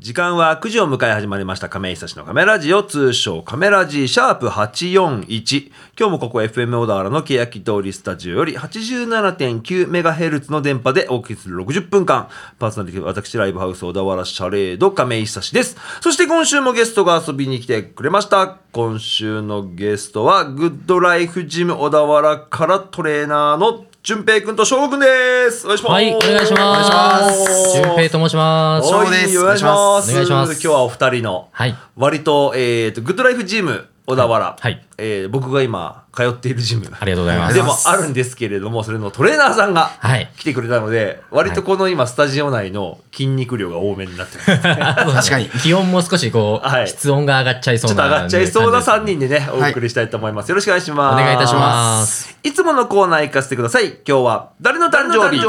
[0.00, 1.68] 時間は9時を迎え始まりました。
[1.68, 12.30] 亀井久志のカメラジオ通称カメラジシャープ841今日もここ FM 小田原の欅通りスタジオより 87.9MHz の電波でお送りする60分間。
[12.58, 15.76] パーソナリティ私ライブハウス小田原シャレード亀井久志です。
[16.00, 18.56] そして今週もゲストが遊びに来てくれました。
[18.72, 27.72] 今週のゲストはグッドライフジム小田原からトレーナーの淳平くんと翔吾くんですお願いしますはい、お願いします。
[27.74, 28.88] 淳平と申します。
[28.88, 30.10] お翔ですお願いします。
[30.10, 36.90] お願いします今日はお二人の、はい割と、えっ、と、グッドライフジム小田原、はいえー僕が今通っているジム。
[36.98, 37.54] ありがとうございます。
[37.54, 44.60] でもあるんですけれども、それのトレーナーさんがはい来てくれたので、割とこの今スタジオ内の筋肉量が多めになってます。
[45.30, 45.48] 確かに。
[45.62, 50.48] 気温も少しこう、はい室温が上がっちゃいそうなちょっと上がっちゃいそうな3感じ人でね、おはい送りしたいと思います。
[50.48, 51.22] よろしくお願いします。
[51.22, 52.36] お願いいたします。
[52.42, 54.00] いつものコーナー行かせてください。
[54.06, 55.40] 今日は誰の誕生日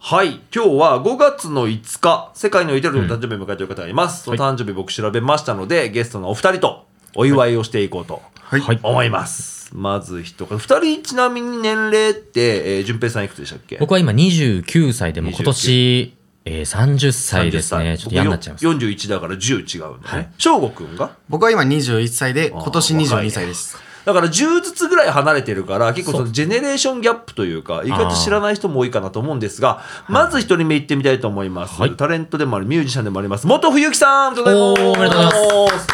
[0.00, 0.40] はい。
[0.54, 4.24] 今日は5月の5日、世界の至るの誕生日を迎えている方がいます。
[4.24, 8.60] その誕生日僕調べましたので、ゲストのお二人とお祝いをしていこうとはい。
[8.60, 9.70] はい思います。
[9.74, 13.76] まず一方、二人ちなみに年齢って、えー、順平さんいくつでしたっけ？
[13.78, 17.96] 僕は今29歳でもう今年、えー、30歳です30ね。
[17.96, 18.64] 歳ちょっと嫌になっちゃいます。
[18.66, 20.32] 僕よ41だから10違うんだはね。
[20.38, 21.10] 翔吾くんが？
[21.28, 23.76] 僕は今21歳で、今年あー若いね22歳です。
[24.08, 31.94] だから10ずつぐらい離れてるから結構そのジェネレーションギャップというか意外と知らない人も多いかなと思うんですがまず一人目行ってみたいと思います、はい。
[31.94, 35.86] タレントでもあるミュージシャンでもあります元冬木さんおめでとうございます。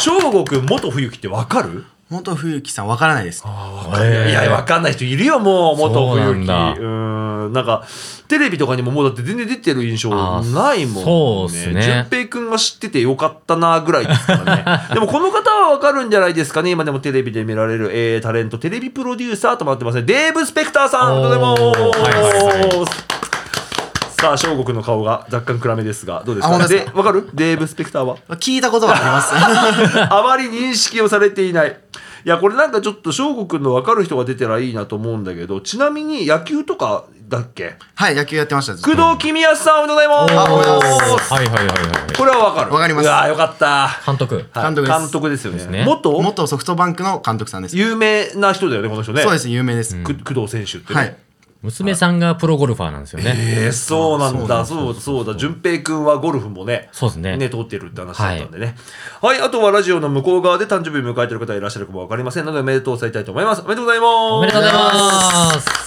[0.00, 1.84] 翔吾くん元冬木ってわかる？
[2.12, 3.42] 元冬木さんわからないです。
[3.44, 4.32] い。
[4.32, 6.40] やわかんない人いるよもう元冬木。
[6.40, 6.72] んだ。
[6.78, 7.84] うんなんか
[8.28, 11.02] テレビとかにももうだって全然出てる印象ないもんね。
[11.04, 11.82] そうっすね。
[11.82, 14.64] 淳平くんが知っててよかったなぐらいですからね。
[14.94, 16.70] でもこの方はわかるんじゃないですかね。
[16.70, 20.02] 今でもテレビで見られる、えータレントテレビプロデューサーとなってますね。
[20.02, 26.54] デーブ・スペクターさんおめでとうごさあ翔吾くんの顔が若干暗めですがどうですか？
[26.94, 27.28] わかる？
[27.34, 28.16] デーブ・スペクターは？
[28.38, 29.32] 聞いたことはあります。
[29.98, 31.76] あまり認識をされていない。
[32.24, 37.74] いや、これなんかちょっと翔吾くんの分かる人が出てらいいなと思うんだけど、ちなみに野球とかだっけ？
[37.94, 38.74] はい、野球やってました。
[38.74, 40.38] ずっと工藤公康さんおめでとうございます。
[40.38, 41.72] あおめでとうございますはいはいはいは
[42.12, 42.16] い。
[42.16, 42.72] これは分かる。
[42.72, 43.88] わかりますうわーよかった。
[44.06, 44.34] 監督。
[44.36, 45.58] はい監督です監督ですよね。
[45.58, 46.20] ですね元？
[46.20, 47.76] 元ソフトバンクの監督さんです。
[47.76, 49.22] 有名な人だよね、この人ね。
[49.22, 49.96] そうです、有名です。
[50.02, 51.00] く工藤選手ってね。
[51.00, 51.16] はい。
[51.62, 53.34] 娘さんがプロゴルファーなんですよね。
[53.36, 58.76] えー、そうなんだ、そそうだ、そうだ、淳平くんはゴルフもね、そうですねね、通ってるって話だったんでね。
[59.20, 63.62] はい、あとはラジオの向こう側で誕生日を迎えている方いらっしゃるかもわかりませんので、おめでとうされたいと思います。
[63.62, 64.10] おめでとうございます。
[64.10, 65.81] おめでとうございます。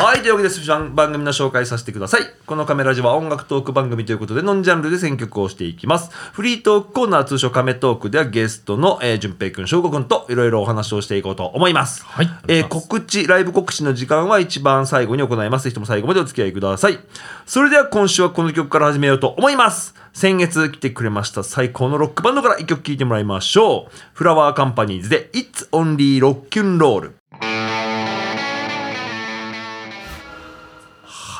[0.00, 0.54] はい、というわけで、
[0.94, 2.20] 番組の紹介させてください。
[2.46, 6.12] このカメラジは音楽トーク番組ということで、ノンジャンルで選曲をしていきます。
[6.32, 12.04] フリートークコーナー、通称カメトークではゲストの、えー、淳平くん、翔吾くんといろいろお話をしていこうと思います。
[12.04, 15.64] はいえー告知、ライブ告知の時間は一番最後に行います。
[15.64, 17.00] ぜひとも最後までお付き合いください。
[17.44, 19.96] それでは今週はこの曲から始めようと思います。
[20.12, 23.92] 先月来てくれました最高のロックバンドから一曲聴いてもらいましょう。
[24.12, 27.57] フラワーカンパニーズで It's Only Rock and Roll。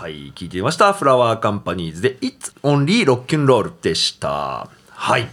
[0.08, 0.94] はい、聞いてみました。
[0.94, 4.70] フラワーカンパニーズで It's Only Rock and Roll でした。
[4.88, 5.28] はい。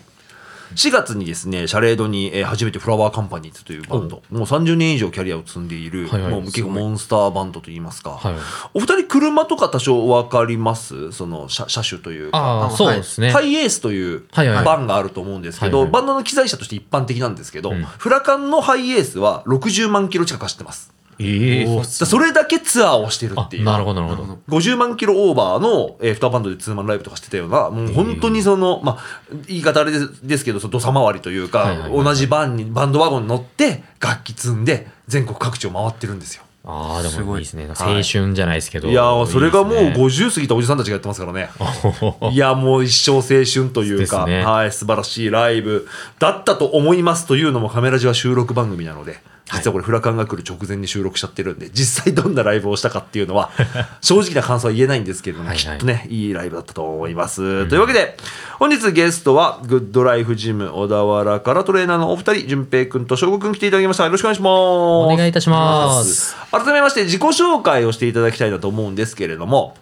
[0.76, 8.34] 4月にですね、シャレードに、えー初めてフラワーカンパニーズというバンド、もう30年以上キャリアを積んでいる、はいはいもう結構モンスターバンドといいますか、はい
[8.74, 11.14] お二人車とか多少分かります？
[11.14, 12.70] その車車種というか。
[12.76, 13.32] そうですね。
[13.32, 20.94] ハイエースというはいはいバンがあると思うんですけど、はいはいバンドの機材車として一般的なんですけど、んフラカンのハイエースは60万キロ近く走ってます。
[21.20, 23.64] えーそれだけツアーをしてるあっていう。
[23.64, 24.40] なるほどなるほど。
[24.50, 36.44] 50万キロオーバーの、えー、フターバンドでツーマンライブとかしてたような、もう本当にその、まあ、言い方あれですですけど、その土佐回りというか、はいはいはい同じバンに、バンドワゴンに乗って、楽器積んで、全国各地を回ってるんですよ。
[36.68, 37.66] ああ、でもいいですね。
[37.66, 38.90] い青春じゃないですけど。
[38.90, 41.50] いやーそれがもういいですね50過ぎたおじさんたちがやってますからね。
[42.34, 45.88] いや、もう一生青春というか、ねはい、素晴らしいライブ
[46.18, 49.20] だったと思いますというのもカメラジは収録番組なので、
[49.54, 53.52] 実はこれフラカンが来る直前に収録しちゃってるんで、実際どんなライブをしたかっていうのは、
[54.02, 57.68] 正直な感想は言えないんですけれども、はいはいきっとね、いいライブだったと思います。
[57.68, 58.18] というわけで、
[58.58, 64.06] 本日ゲストは、グッドライフジム小田原からトレーナーのお二人、淳平くんと翔吾くん来ていただきました。
[64.06, 64.50] よろしくお願いします。
[64.50, 66.36] おお願いいたします。
[66.52, 69.76] 改めまして自己紹介をしていただきたいなと思うんですけれども、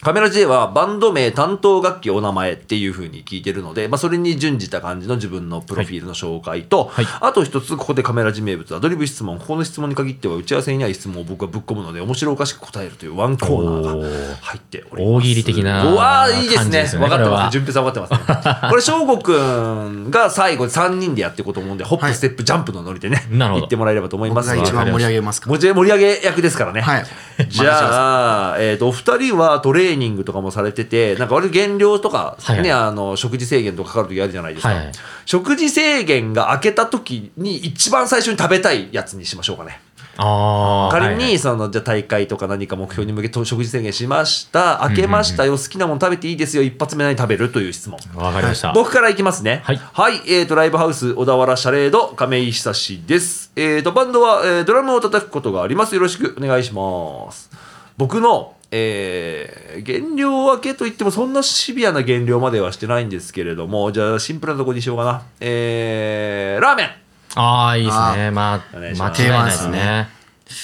[0.00, 7.06] カメラ J はバンド名担当楽器お名前っていうふうに聞いてるので、まあ、それに準じた感じの自分のプロフィールの紹介と、はい。
[7.20, 9.40] あと一つここでカメラ J 名物アドリブ質問。
[9.40, 15.14] ここの質問に限っては打ち合わせにない質問を僕がぶっ込むので面白おかしく答えるというワンコーナーが入っております。
[15.16, 23.60] 大喜利的なうわーいいですね分かってます順平さん分かってますねこれ翔吾くんが最後3人でやっていこうと思うんでホップ、はいステップジャンプのノリでねなるほど。
[23.62, 26.80] 言ってもらえればと思います僕が一番盛り上げますか盛り上げ役ですからね。
[26.80, 27.04] はい
[27.48, 32.62] じゃあ、えー、とお二人はトレーニングとかもされててなんか割と減量とか、はいはい。
[32.62, 34.92] ね、あの食事制限とかかかる時あるじゃないですか、はいはい。
[35.24, 39.80] 食事制限が明けた時に一番最初に食べたいやつにしましょうかね。
[40.18, 48.72] 仮にはいはいそのじゃあ大会とか何か目標に向けて食事制限しました明けましたよ、好きなもの食べていいですよ一発目何食べるという質問わかりました。
[48.72, 49.60] 僕からいきますね。
[49.64, 53.52] はいえっ、と、ライブハウス小田原シャレード亀井久志です。
[53.56, 55.94] えっ、と、バンドは、えードラムを叩くことがあります。
[55.94, 57.50] よろしくお願いします。
[57.96, 65.22] 僕の、えー減量分けといってもそんなシビアな減量まではしてないんですけれども、じゃあシンプルなとこにしようかな。
[65.40, 66.90] えーラーメン
[67.34, 68.30] ああ、いいですね。
[68.30, 70.08] まあ、間違いないですね。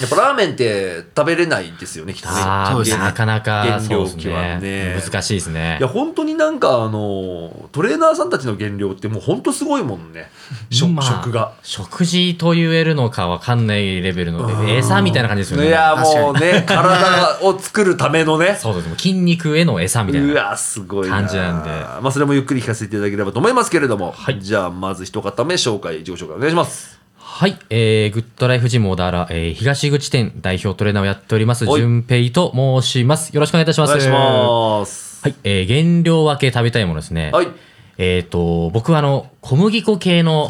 [0.01, 2.35] やっぱラーメンって食べれないですよね、きっとね。
[2.35, 5.01] なかなか、減量そうです期はねね。
[5.01, 5.89] 難しいですねいや。
[5.89, 10.31] 本当になんかあのトレーナーさんたちの減量ってもう本当すごいもんね
[10.71, 15.69] 食,、まあ食が食事と言えるのかわかんないレベルの、餌みたいな感じですよね。
[15.69, 18.89] いやもうね体を作るためのね そうです。
[18.97, 20.45] 筋肉への餌みたいうな。
[20.45, 21.71] わすごいな感じなんで
[22.01, 27.04] まあそれもゆっくり聞かせていただければと思いますけれども、はいじゃあまず一方目紹介自己紹介お願いします
[27.37, 31.81] はい、えー、グッドライフジム小田原、えー、東口店代表トレーナーをやっております、はい。
[31.81, 33.35] 順平と申します。
[33.35, 33.91] よろしくお願いいたします。
[33.91, 35.21] お願いします。
[35.21, 37.33] はい、えー、原料分け食べたいものですね。
[37.33, 37.49] はい。
[37.99, 40.47] えっ、と、僕はあの、小麦粉系の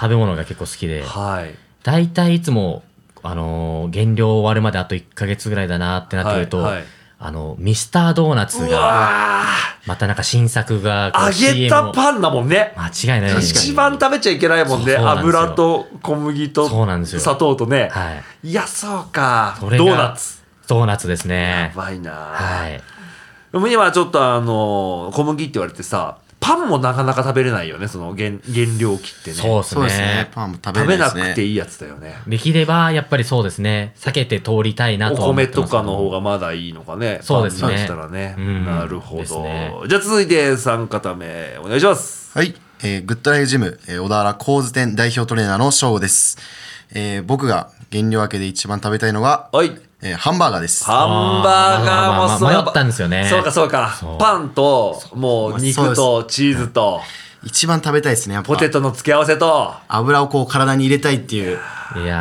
[0.00, 1.54] 食べ物が結構好きで、はい。
[1.82, 2.84] 大体いつも、
[3.22, 6.84] あのー減量終わるまであと1ヶ月ぐらいだなってなってくると、はいはい
[7.24, 9.44] あの、ミスタードーナツうが、わ
[9.86, 12.74] またなんか新作が揚げたパンだもんね。
[12.76, 14.96] 間違いないです一番食べちゃいけないもんね。
[14.96, 17.20] 油と小麦とそうなんですよ。
[17.20, 17.90] 砂糖とね。
[17.92, 18.48] はい。
[18.48, 19.56] いやそうか。
[19.60, 20.42] ドーナツ。
[20.66, 21.72] ドーナツですやね。
[21.76, 22.10] ばいな。
[22.10, 22.82] はい。
[23.52, 29.36] でも今ちょっとあの小麦って言われてさパンもなかなか食べれないよねその原原料期ってね。
[29.36, 29.86] そうですね。
[29.86, 30.30] ね。
[30.32, 32.16] パンも食べ食べなくていいやつだよね。
[32.26, 33.94] できれば、やっぱりそうですね。
[33.96, 37.20] 避けて通りたいなおとは思ってます米とかの方がまだいいのかね。
[37.22, 37.78] そうですね。
[37.78, 38.64] したらね、うん。
[38.66, 39.72] なるほど、ね。
[39.86, 42.36] じゃあ続いて3方目お願いします。
[42.36, 46.38] はい、えーグッドライフジム、えー小田原構図店代表トレーナーの翔吾です、
[46.94, 49.72] えー僕が減量明けで一番食べたいのが、はい
[50.04, 50.84] えーハンバーガーです。
[50.84, 52.40] ハンバーガーもそう。
[52.42, 53.26] まあまあまあ迷ったんですよね。
[53.30, 53.96] そうかそうか。
[54.18, 57.00] パンともう肉とチーズと
[57.44, 58.48] 一番食べたいですねやっぱ。
[58.48, 59.74] ポテトの付け合わせと。
[59.88, 61.58] 油をこう体に入れたいっていう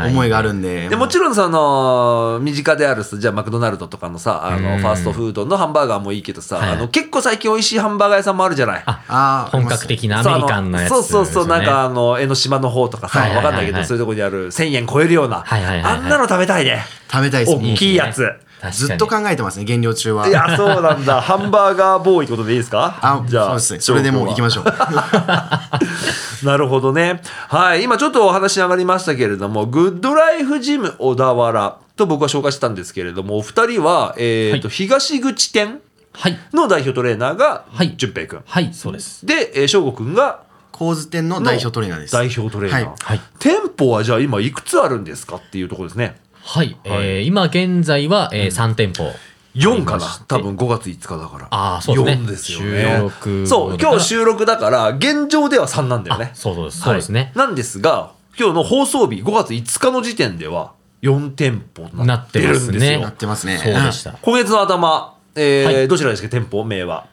[0.09, 0.89] 思いがあるんで。
[0.89, 4.79] でもちろんその身近であるじゃあマクドナルドとかのさあのうん。
[4.79, 6.69] ファーストフードのハンバーガーもいいけどさ、はい。
[6.71, 8.83] あの結構最近美味しいハンバーガー屋さんもあるじゃない。
[8.85, 13.53] ああー本格的なアメリカンなやつそうそうそうそうなんかああの江ノ島の方とかさ、はいはいはいはい。
[13.53, 15.94] わかんないけどそういうとこにある1000円超えるような、はいはいはいはい。
[15.97, 16.83] あんなの食べたいね。
[17.12, 18.27] 食べたいです大きいやつ
[18.69, 22.99] ずっと考えてますね減量中はいやそうなんだ ハンバーガーボーイってことでいいですか？
[23.01, 24.65] あじゃあそうですねそれでもう行きましょう
[26.45, 27.21] なるほどね。
[27.49, 27.83] はい。
[27.83, 35.79] 今ちょっとお話上がりましたけれども、グッドライフジム小田原と僕は紹介したんですけれども、お二人は、えっ、と、は東口店
[36.13, 36.39] はい。
[36.51, 38.41] の代表トレーナーが、はい淳平くん。
[38.45, 39.23] はい、そうです。
[39.25, 40.39] で、えー、翔吾くんが
[40.71, 42.81] 構図店の代表トレーナーです代表トレーナー。
[42.85, 46.19] はいはい店舗はじゃあ今いくつあるんですかっていうところですね。
[46.43, 46.75] はい。
[46.83, 49.11] えー今現在は、えー3店舗。
[49.55, 50.07] 4かな？
[50.27, 51.47] 多分5月5日だから。
[51.51, 52.95] あーそうですね4ですよね。
[52.95, 56.35] 収録そう、今日収録だから、現状では3なんだよねあ。
[56.35, 56.79] そうそうです。
[56.81, 57.31] そうですね。
[57.35, 60.71] はいなんですが、今日の放送日5月5日の時点では
[61.01, 62.99] 4店舗になってるんですよ。
[63.01, 64.11] なってますねなってますねそうでした。
[64.21, 67.05] 今月の頭、えーはいどちらですか、店舗名は。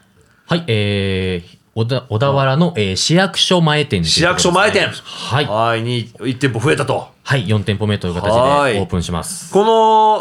[0.46, 4.86] はい、えー、小田小田原の、えー市役所前店市役所前店。
[4.88, 5.46] はい。
[5.46, 7.08] はい、に1店舗増えたと。
[7.28, 9.52] はい、4店舗目という形ではいオープンします。
[9.52, 9.62] こ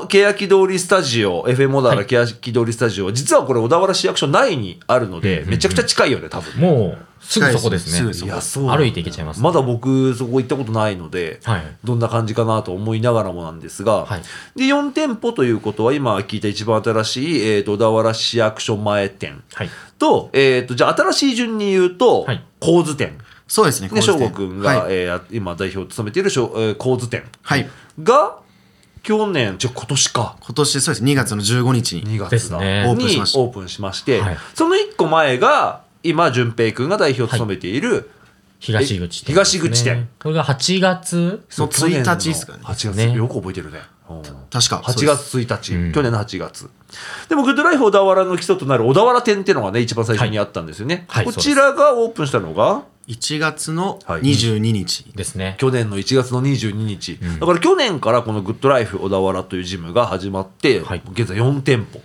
[0.01, 6.59] の欅通りスタジオ、FM 小田原欅通りスタジオ、実はこれ小田原市役所内にあるので、めちゃくちゃ近いよね、多分。
[6.59, 7.97] もう、すぐそこですね。
[7.99, 9.41] すぐそこいやそう歩いて行けちゃいます。
[9.41, 14.21] まだ僕そこ行ったことないので、はいどんな感じかなと思いながらもなんですが、はい
[14.57, 19.69] で4店舗ということは今聞いた一番新しい、えー、と小田原市役所前店はい。
[19.97, 27.67] と,、えー、とじゃあ新しい順に言うとはい構図店そうですねで翔吾君が、はい、えー今代表を務めているしょえー構図店はい、
[28.03, 28.39] が
[29.07, 30.35] 去年じゃあ今年か。
[30.41, 31.05] 今年そうです。
[31.05, 32.29] 2月の15日に2月だ。
[32.29, 32.85] ですね。
[32.85, 34.37] オープンしましたにオープンしまして、はい。
[34.53, 38.09] その1個前が今淳平君が代表を務めている、
[38.59, 40.09] 東口店、東口店。
[40.19, 41.41] これが8月？
[41.57, 42.59] の1日ですかね。
[42.63, 43.13] 8月、ね。
[43.13, 43.79] よく覚えてるね。
[44.09, 44.23] うん。
[44.49, 45.91] 確か8月1日、うん。
[45.93, 46.69] 去年の8月。
[47.29, 51.05] でも、グッドライフ小田原の基礎となる小田原店っていうのがね、一番最初にあったんですよね。
[51.07, 51.25] はい。
[51.25, 54.21] こちらがオープンしたのが、1月のはい。
[54.21, 55.55] 22日、ですね。
[55.59, 57.17] 去年の1月の22日。
[57.39, 61.01] だから去年からこのグッドライフ小田原というジムが始まって、はい。
[61.11, 62.01] 現在4店舗。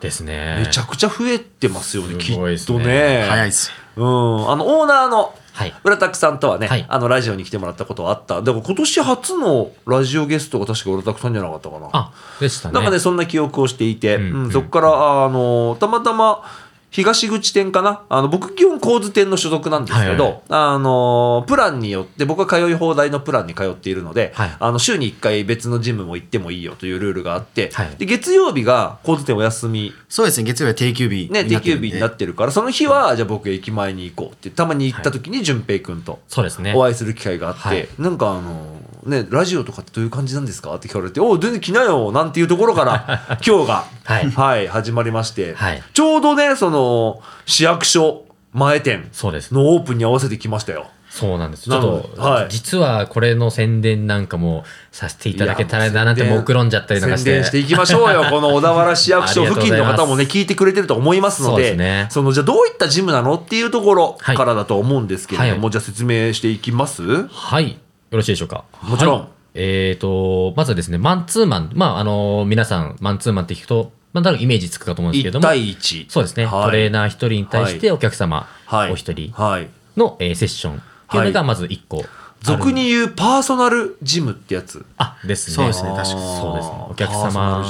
[0.00, 0.62] ですね。
[0.64, 2.84] めちゃくちゃ増えてますよね、きっすごいですとね。
[2.86, 3.26] ね。
[3.28, 3.70] 早いです。
[3.70, 5.74] ねうん、あのオーナーのはい。
[5.84, 6.84] 浦拓さんとはね、はい。
[6.86, 8.42] あのラジオに来てもらったことはあった。
[8.42, 11.88] でも今年初のラジオゲストが確か浦拓さんじゃなかったかな。
[11.92, 12.74] あ、でしたね。
[12.74, 14.52] なんかね、そんな記憶をしていて、んうん。
[14.52, 16.42] そこから、あの、たまたま、
[16.90, 18.02] 東口店かな？
[18.08, 24.56] あの僕基本構図店の所属なんですけど、はいはいあのプランによって僕は通い放題のプランに通っているので、はい。
[24.58, 27.96] あの週に1回別のジムも行ってもいいよというルールがあって、はい。
[27.96, 29.92] で月曜日が構図店お休み。
[30.08, 31.44] そうですね、月曜日は定休日ね。
[31.44, 36.72] 定休日になってるからその日はじゃあ僕駅前に行こうってたまに行った時に淳平君とそうですね。
[36.74, 37.88] お会いする機会があって、はい。
[37.98, 40.74] なんかあのねラジオとかってどういう感じなんですか？
[40.74, 49.52] って聞かれて「おう全然来なよ」なんていうところから 今日が、はい始まりまして、はいちょうどねその市役所前店そうです。
[49.52, 50.86] のオープンに合わせてきましたよ。
[51.10, 51.62] そうなんです。
[51.64, 57.30] ちょっと、ではい実はこれの宣伝なんかもさせていただけたらななんて目論んじゃったりなんかして。
[57.30, 58.24] 宣伝していきましょうよ。
[58.30, 63.34] この小田原市役所付近の方もね、聞いてくれてると思いますのそうで、ですねそのじゃあどういったジムなの？
[63.36, 67.28] っていうところはいからだと思うんですけれども、はいじゃあ説明していきます？
[67.28, 67.78] はい。
[68.10, 68.64] よろしいでしょうか？
[68.82, 71.70] もちろんはいえっ、と、まずですね、マンツーマン。
[71.72, 75.48] まあ、あの、皆さん、マンツーマンって聞くと、まあ、多分イメージつくかと思うんですけれど1も。
[75.48, 76.10] 対1。
[76.10, 78.92] そうですね、はいトレーナー一人に対してお客様はい。
[78.92, 79.68] お一人はい。
[79.96, 82.08] の、えーセッションっていうのがまず一個ある。
[82.42, 84.84] 俗に言うパーソナルジムってやつ。
[84.98, 85.54] あ、ですね。
[85.54, 86.74] そうですね確かにそうですね。
[86.90, 87.64] お客様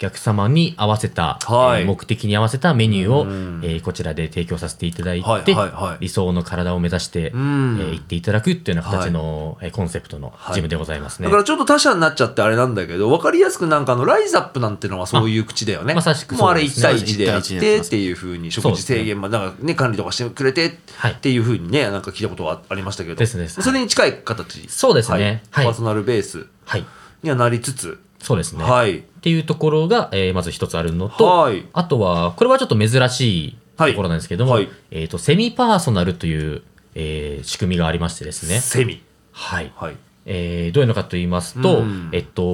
[0.00, 1.82] 客様に合わせた、はい。
[1.82, 3.60] えー目的に合わせたメニューを、うん。
[3.62, 5.96] えーこちらで提供させていただいて、はいはいはい。
[6.00, 7.78] 理想の体を目指して、えん。
[7.78, 11.26] ー行っていただくっていうような形の、えーコンセプトのジムでございますね。
[11.26, 15.94] だからちょっと他社になっちゃってあれなんだけど、わかりやすくなんかあの、ライズアップなんてのはそういう口だよね。
[15.94, 17.06] まさしくもうあれ1そうですね。
[17.06, 21.12] 対1でやっ1対1でやってっていうふうに、食事制限まで、なんかね、管理とかしてくれてはい。
[21.12, 24.66] っていうふうにね、なんか聞いたことはありましたけど、ですですそれに近い形。
[24.68, 25.42] そうですね。
[25.50, 25.64] はい。
[25.66, 26.84] パーソナルベースはい。
[27.22, 28.64] にはなりつつ、そうですね。
[28.64, 28.98] はい。
[28.98, 36.62] っていうところが、えーまず一つあるのと、はいあとは、これはちょっと珍しいところなんですけども、はいはいえっ、と、セミパーソナルという、
[36.94, 38.60] えー仕組みがありましてですね。
[38.60, 39.02] セミ。
[39.32, 39.72] はい。
[39.76, 39.96] はい。
[40.26, 42.44] えーどういうのかと言いますと、うんえっと、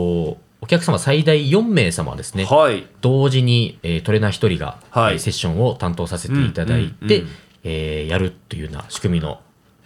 [0.61, 2.45] お客様最大4名様ですね。
[2.45, 2.87] はい。
[3.01, 9.41] 同時に、えートレーナー1人が、はいえーセッションを担当させていただいて、うんうんうんえーやるというような仕組みの、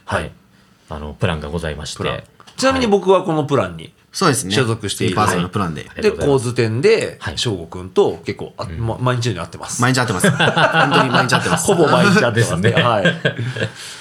[0.05, 0.33] はい、はい
[0.91, 2.25] あの、プランがございまして。。
[2.57, 4.55] ちなみに僕はこのプランに、そうですね。
[4.55, 5.85] 所属しているパーソナルプランで。
[5.85, 9.81] で、ありがとうございます構図店では、い翔吾くんと結構あ、ま毎日のように会ってます。
[9.83, 10.31] 毎日会ってます。
[10.31, 10.39] 本
[10.93, 11.67] 当に毎日会ってます。
[11.73, 12.63] ほぼ毎日会ってますね。
[12.63, 13.05] ですねはい。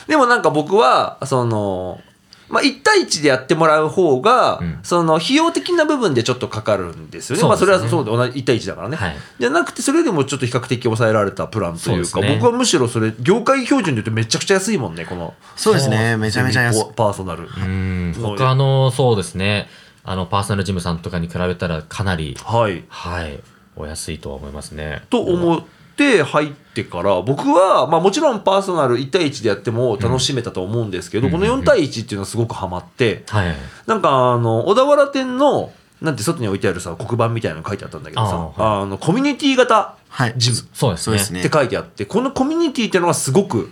[0.08, 2.02] でもなんか僕は、その、
[2.50, 7.44] まあ、1対1でやってもらう方が、んその費用的な部分でちょっとかかるんですよね。
[7.44, 8.98] まあ、それはそうで同じ1対1だからね。
[8.98, 15.36] はいじゃなくて、それでもちょっと比較的抑えられたプランというか、ね僕はむしろそれ、業界標準で言うとめちゃくちゃ安いもんね、この。
[15.56, 16.18] そうですね。
[16.18, 16.86] めちゃめちゃ安い。
[16.96, 17.44] パーソナル。
[17.44, 19.70] うん他の、そうですね、
[20.10, 22.84] あの、パーソナルジムさんとかに比べたらかなり、はい。
[22.90, 23.40] はい、
[23.76, 25.04] お安いとは思いますね。
[25.12, 25.64] と思っ
[25.96, 33.56] て入ってから僕は、まあ、もちろんパーソナル1対1でやっても楽しめたと思うんですけど、この4対1っていうのはすごくハマって、はい。
[33.86, 40.34] なんかあの小田原店のなんて外に置いてあるさ黒板みたいなの書いてあったんだけどさああ、のコミュニティ型はい。
[40.38, 41.04] ジムそうですね。
[41.04, 43.72] そうですねって書いてあってこのコミュニティっていうのがすごく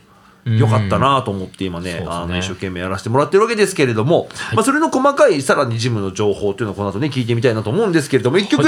[0.57, 8.63] 良かったなと思って今ね,、ねあの一生懸命やらせてもらってるわけですけれども、まあ、それの細かいさらにジムの情報っていうのをこの後ね聞いてみたいなと思うんですけれども一曲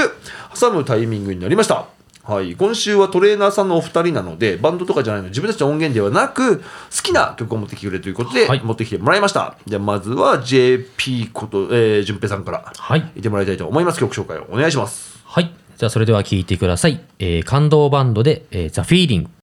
[0.58, 1.86] 挟むタイミングになりました。
[2.22, 6.64] はい、今週はトレーナーさんのお二人なのでバンドとかじゃないので自分たちの音源ではなく好
[7.02, 13.02] きな曲を持ってきてくれということで、はい持ってきてもらいましたじゃあまずは JP こと、えー、順平さんからはい。
[13.20, 15.52] てもらいたいと思います曲紹介をお願いしますはい。
[15.76, 17.00] じゃあ、それでは聞いてください。
[17.18, 19.39] えー感動バンドで、えー、ザ・フィーリング。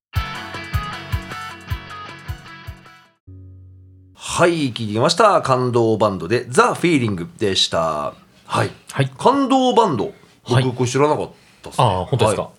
[4.38, 5.42] はい聞いてきました。
[5.42, 8.14] 感動バンドで「ザ・フィーリングでした。
[8.46, 8.70] はい。
[8.92, 9.10] はい。
[9.18, 10.12] 感動バンド。
[10.44, 10.64] 僕、はい。
[10.64, 11.30] これ知らなかっ
[11.60, 11.84] たっすね。
[11.84, 12.42] ああ、本当ですか？
[12.42, 12.52] はい。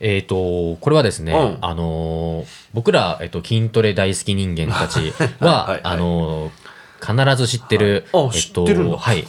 [0.00, 1.58] えっ、と、これはですね、うん。
[1.60, 6.50] あのー僕ら、えっと、筋トレ大好き人間たちは、 はいはいあのー
[6.98, 8.24] 必ず知ってる、はい。
[8.24, 8.96] あえっ知ってるんだ。
[8.96, 9.26] はい、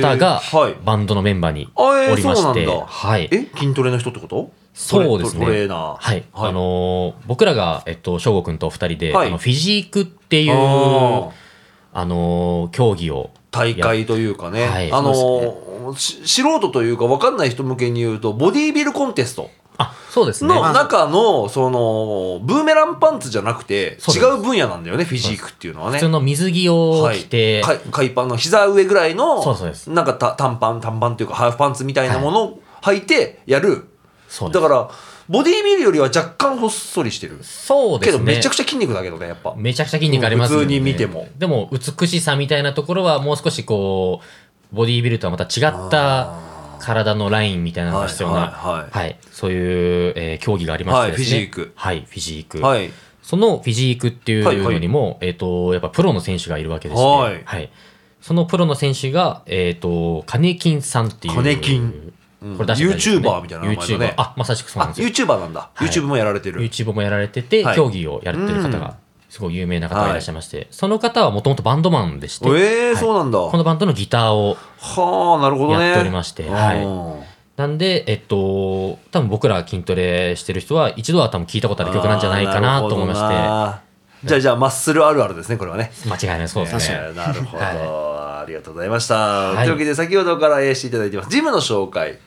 [0.00, 0.76] 方がはい。
[0.84, 3.28] バンドのメンバーにおりまして、はい。
[3.32, 4.52] え筋トレの人ってこと？
[4.76, 5.46] そうですね。
[5.46, 5.96] トレーナー。
[5.96, 6.24] はい。
[6.34, 9.28] あのー僕らが、えっと、翔吾くんとお二人で、はい。
[9.28, 11.30] あのフィジークっていう、あ
[11.94, 14.92] あのー競技を、大会というかね、はい。
[14.92, 20.54] あのそーし素人というか分かんない人向けに言うとボディービルコンテストあ、そうですね。
[20.54, 25.98] の中のそのブーメランパンツじゃなくて違う分野なんだよねフィジークっていうのはね。
[25.98, 29.90] 普通の水着を着て、はい、か海パンの膝上ぐらいのそうそうです。
[29.90, 33.88] なんかた短パン短パンというかハーフパンツみたいなものを履いてやる、
[34.52, 34.90] だから
[35.28, 37.38] ボディービルよりは若干ほっそりしてる。
[37.38, 38.18] けそうですね。
[38.18, 39.54] どめちゃくちゃ筋肉だけどねやっぱ。
[39.56, 40.64] めちゃくちゃ筋肉ありますよね。
[40.64, 41.28] 普通に見ても。
[41.36, 44.20] でも、美しさみたいなところはもう少しこ
[44.72, 46.32] う、ボディービルとはまた違った
[46.78, 49.18] 体のラインみたいなのが必要な、はいはいはい。
[49.32, 51.08] そういう、えー競技がありましてね。
[51.08, 51.72] はいフィジーク。
[51.74, 52.60] はい、フィジーク。
[52.60, 52.90] はい。
[53.22, 57.70] そのフィジークっていうのにも、えっ、と、やっぱプロの選手がいるわけでして、はい。
[58.20, 61.34] そのプロの選手が、えっ、と、金金さんっていう。
[61.34, 62.12] 金金
[62.56, 64.14] これ出してたんですよ YouTuber みたいな名前だね。
[64.16, 65.26] あ、まさしくそうなんあですよ。
[65.26, 65.84] YouTuber なんだ、い。
[65.84, 66.60] YouTube もやられてる。
[66.60, 67.76] YouTube もやられてて、はい。
[67.76, 68.96] 競技をやってる方が、
[69.28, 70.12] すごい有名な方がい。
[70.12, 72.96] らっしゃいまして、その方はもともとバンドマンでして、ええはい。
[72.96, 73.38] そうなんだ。
[73.38, 75.86] このバンドのギターをはあなるほどね。
[75.86, 76.84] やっておりましてはい。
[76.84, 83.20] うんなんで、えっと、多分僕ら筋トレしてる人は一度は多分聞いたことある曲なんじゃないかなと思いまし
[84.22, 85.90] て、じゃあじゃあマッスルあるあるですねこれはね。
[86.06, 87.00] 間違いないそうですね。
[87.00, 89.56] えーなるほど、はありがとうございました、い。
[89.56, 91.30] というわけで先ほどからえーしていただいてます。
[91.30, 92.08] ジムの紹介。
[92.10, 92.18] はい。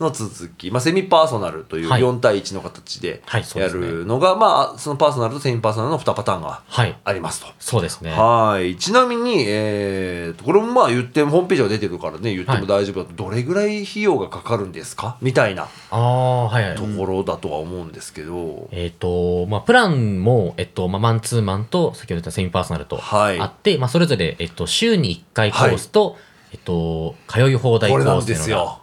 [0.00, 6.96] の続き、まあ、セミパーソナルというはい4対1の形ではいそうやですねるのが、まあそのパーソナルとセミパーソナルの2パターンがはい。
[7.04, 7.46] ありますと。
[7.58, 8.10] そうですね。
[8.12, 15.16] はいちなみに、えーとこれもまあ言ってもホームページが出てるからね言ってもはい大丈夫だと、どれぐらい費用がかかるんですか？
[15.20, 16.76] みたいなああ、はいはい。
[16.76, 26.16] ところだとは思うんですけど、えっ、と、まあ、プランも、えっと、まあ、マンツーマンと、先ほど言ったセミパーソナルとはいあって、まあ、それぞれ、えっと、週に1回コースと、
[26.52, 28.81] えっと、通い放題コースっていうのが。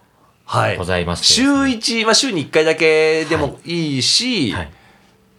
[0.50, 4.72] はい、ございまして週1、まあ、週に1回だけでもいいし、はい。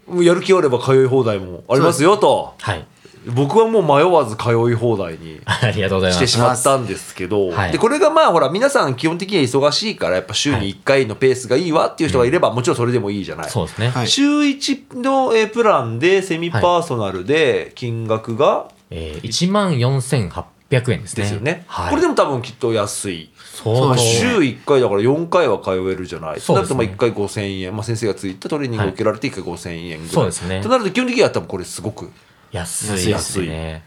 [0.06, 2.86] もうやる気あれば通い放題もありますよとはい。
[3.34, 6.16] 僕はもう迷わず通い放題に ありがとうございます。
[6.16, 13.88] してしまったんですけど、はいでこれがまあほら皆さん基本的には忙しいからやっぱ週に1回のペースがいいわっていう人がいればもちろんそれでもいいじゃない、そうですね。
[13.88, 21.22] はい週1のえープランでセミパーソナルで金額がえー、1万4800円ですね。
[21.22, 21.90] ですよね、はい。
[21.90, 23.96] これでも多分きっと安い相当。
[23.96, 26.40] 週1回だから4回は通えるじゃない。
[26.40, 26.68] そうですね。
[26.68, 30.62] となるとまあ1回5000円、まあ、先生がついたトレーニングを受けられて1回5000円ぐらい、そうですね。
[30.62, 32.10] となると基本的には多分これすごく。
[32.52, 33.84] 安いですね。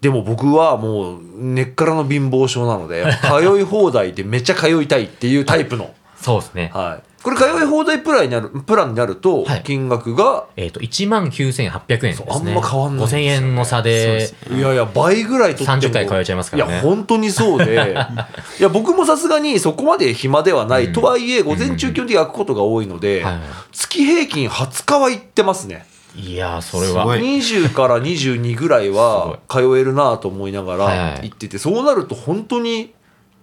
[0.00, 6.70] でも僕はもう根っからの貧乏症なので通い放題でめっちゃ通いたいっていうタイプの、そうですね。
[6.74, 9.62] はい、これ通い放題プランになるプランになるとはい。
[9.64, 12.26] 金額が、えっ、と、1万9800円ですね。
[12.30, 15.92] あんま変わんないんですよ5000ね円の差で、いやいや倍ぐらい取っても。
[15.92, 16.72] 30回通えちゃいますからね。
[16.72, 17.96] いや本当にそうで。
[18.60, 23.42] いや僕もさすがにそこまで暇ではない、とはいえ午前中基本的に開くことが多いので、はいはい。
[23.72, 25.86] 月平均20日は行ってますね。
[26.14, 27.02] いやー、それは。
[27.02, 27.16] すご。
[27.16, 27.20] い。
[27.20, 31.30] 20から22ぐらいは通えるなと思いながはいらはい。
[31.30, 32.92] 行っててそうなると本当に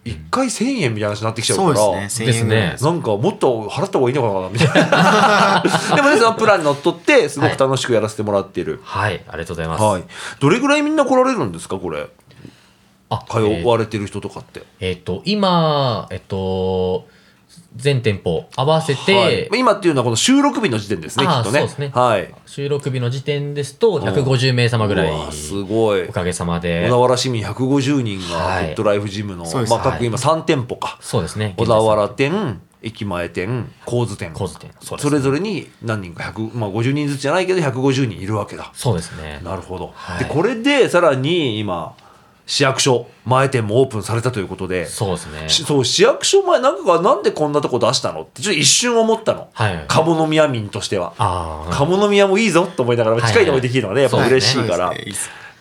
[0.03, 2.75] 1回1000円みたいな話になってきちゃうかそうらですね1000ですね。
[2.81, 5.63] なんかもっと払った方がいいのかなみたいな。
[5.95, 9.83] でもねそのプランにのっとってすごく楽しくやらせてもらってる、はい、ありがとうございます。
[9.83, 10.03] はい、
[10.39, 12.07] どれぐらいみんな来られるんですかこれ。
[13.09, 17.05] あ、通えーわれてる人とかって、えっ、と、今、えっ、と、
[17.75, 19.49] 全店舗合わせて、はい。
[19.53, 21.59] 今っていうのはこの収録日の時点ですねきっとね。
[21.59, 21.91] そうですね。
[21.93, 22.33] はい。
[22.45, 26.03] 収録日の時点ですと、150名様ぐらい、すごい。
[26.03, 26.87] おかげさまで。
[26.87, 28.65] 小、田原市民150人がはい。
[28.67, 29.69] ヘッドライフジムの、そうです。
[29.71, 31.53] まあ、各今3店舗か、そうですね。
[31.57, 34.33] 小田原店駅前店神津店。
[34.33, 34.47] 店。
[34.81, 38.71] そうですそれぞれに何人か100、まあ、50人ずつじゃないけど150人いるわけだ。
[38.73, 39.39] そうですね。
[39.43, 40.19] なるほど、はい。
[40.19, 41.95] でこれでさらに今
[42.51, 44.85] 市役所前店もオープンされたということで。
[44.85, 45.47] そうですね。
[45.47, 48.23] しそう市役所前なんかなんでこんなとこ出したの？
[48.23, 49.75] ってちょっと一瞬思ったの、はい。
[49.77, 51.13] はい鴨宮民としては。
[51.17, 53.31] ああ、鴨宮もいいぞと思いながらはい。
[53.31, 54.93] 近いところでできるのはねやっぱ嬉しいから、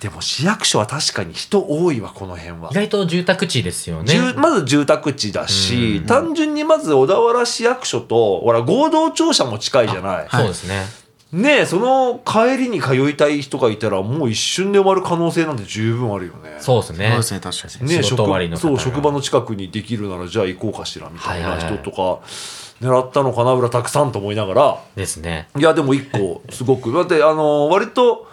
[0.01, 2.71] でも市役所は確かに人多いわこの辺は。
[2.73, 2.75] 意。
[2.75, 4.13] 外と住宅地ですよね。
[4.13, 10.87] 住まず住宅地だし、単純にまず小田原市役所とほら合同庁舎も近いじゃない、そうですね。
[11.33, 16.57] ねえその帰りに通いたい人がいたらもう一瞬で終わる可能性なんて十分あるよね。
[16.59, 17.09] そうですね。
[17.09, 17.89] そうですね確かに。
[17.89, 21.79] ねえ仕事終わりのそう職場の近くにできるならじゃあ行こうかしらみたいなはいはいはい。
[21.79, 22.21] 人とか
[22.81, 24.79] 狙ったのかな裏たくさんと思いながら。
[24.97, 25.49] ですね。
[25.57, 26.93] いやでも一個すごく。
[26.93, 28.29] だってあの割と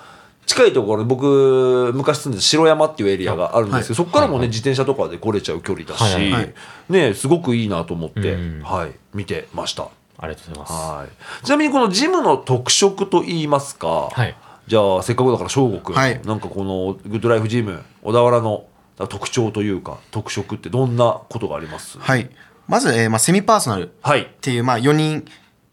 [0.48, 4.48] 近いところに僕昔住んでた城山っていうエリアがあるんですけど、そこからもね、はいはい。
[4.48, 6.54] 自転車とかで来れちゃう距離だし、はいはいはい。
[6.90, 8.62] ねすごくいいなと思って、うん。
[8.64, 9.90] はい、見てました。
[10.20, 10.74] ありがとうございます。
[10.74, 11.06] は
[11.42, 14.36] い、ちなみにこのジムの特色といいますか、はい。
[14.68, 16.22] じゃあせっかくだから翔吾君、はい。
[16.24, 18.66] なんかこのグッドライフジム小田原の
[19.10, 22.00] 特徴というか特色ってどんなことがあります？
[22.00, 22.30] はい。
[22.68, 24.30] まず、えーまあ、セミパーソナルっはい。
[24.42, 25.24] ていう、まあ、4人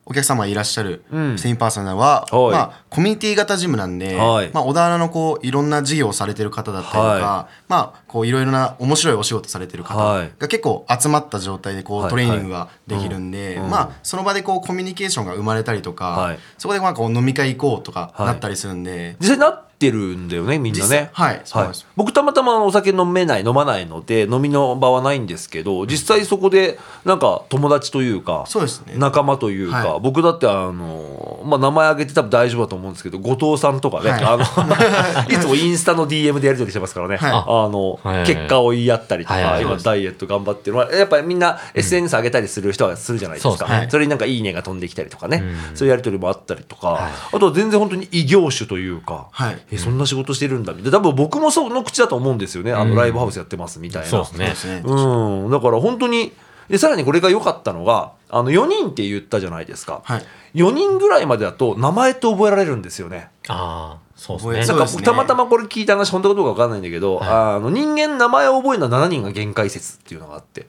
[0.06, 1.38] お客様いらっしゃるうん。
[1.38, 2.52] セミパーソナルは、はい。
[2.52, 4.50] まあ、コミュニティ型ジムなんで、はい。
[4.52, 10.32] まあ、小田原のこういろんな事業をされてる方だったりとか、はまあ、こういろいろな面白いお仕事されてる方はい。
[10.38, 12.06] が結構集まった状態でこはい。
[12.08, 13.70] うトレーニングができるんで、うん。
[13.70, 16.38] まあ、その場でこうコミュニケーションが生まれたりとか、はい。
[16.58, 18.26] そこでまあこう飲み会行こうとかはい。
[18.26, 21.10] なったりするんで、実際なっってるんだよねみんなね。
[21.12, 21.86] はいそうです。
[21.96, 28.94] 僕たまたまお酒飲めない飲まないので飲みの場はないんですけど実際そこでなんか友達というかそうですね。
[28.96, 30.00] 仲間というか、はい。
[30.00, 34.22] 僕だってあの、まあ、名前挙げて多分大丈夫だと思うんですけど後藤さんとかね、はい。
[34.22, 37.30] あの いつもインスタの DM でやり取りしてますからね、はい。
[37.30, 38.14] あの、はい。
[38.14, 39.44] はいはい結果を言い合ったりとか、はい。
[39.44, 43.88] はいはい今ダイエット頑張ってる、まあやっぱりみんな SNS 上げたりする人はするじゃないですか、そうですね。
[43.90, 45.76] それになんか「いいね」が飛んできたりとかね、うん。
[45.76, 47.12] そういうやり取りもあったりとか、はい。
[47.32, 50.98] あとは全然本当に異業種というか、はいえそんな仕事してるんだみたいな。
[50.98, 52.72] 多分僕もその口だと思うんですよね。
[52.72, 52.90] あうん。
[52.90, 54.08] のライブハウスやってますみたいな。
[54.08, 54.82] そうですね。
[54.84, 56.32] そうん、だから本当に
[56.68, 60.24] でさらにこれが良かったのがあの4人って言ったじゃないですか、はい。
[60.54, 63.28] 4人ぐらいまでだと名前って覚えられるんですよね。
[63.48, 65.02] ああ、そうですね。
[65.02, 70.66] たまたまこれ聞いた話本当かどうか分かんないんだけど、あの人間名前を覚えるのは7人が限界説っていうのがあって。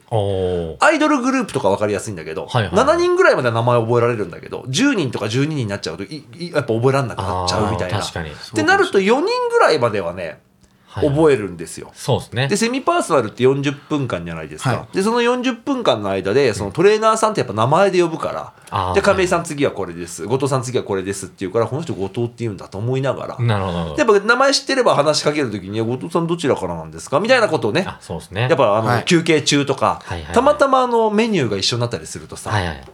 [0.80, 8.00] アイドルグループとか分かりやすいんだけど、はいはい7人ぐらいまでは名前覚えられるんだけど10人とか12人になっちゃうといいやっぱ覚えられなくなっちゃうみたいな。
[8.00, 8.02] っ
[8.54, 10.38] てなると4人ぐらいまではねはい
[11.00, 11.90] 覚えるんですよ。
[11.94, 12.56] そうですねで。
[12.56, 24.12] セミパーソナルって40分間じゃないですか、はでその40分間の間でそのトレーナーさんってやっぱ名前で呼ぶから、で亀井さん次はこれです後藤さん次はこれですっていうからこの人後藤って言うんだと思いながら、なるほどなるほど。
[24.12, 28.42] やっぱ名前知ってれば話しかけるときに後藤さんどちらからなんですかみたいなことをねあ、そうですね。
[28.42, 32.84] やっぱあの、はい休憩中とか、はいはいはいたまたまあのメニューが一緒になったりするとさ、はいはい。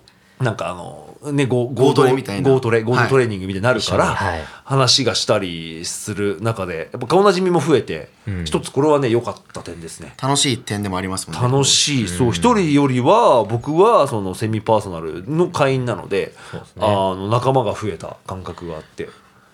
[0.41, 2.51] なんかあのねゴゴートレみたいな。
[2.51, 4.45] ゴートレゴートトレーニングみたいになるから、はい。
[4.65, 8.45] 話がしたりする中でやっぱ顔なじみも増えて、うん。
[8.45, 10.15] 一つこれはね良かった点ですね。
[10.21, 11.49] 楽しい点でもありますもんね。
[11.49, 16.63] 楽しい、そう一人よりは僕はそのセミパーソナルの会員なのでね。
[16.81, 19.09] あの仲間が増えた感覚があって。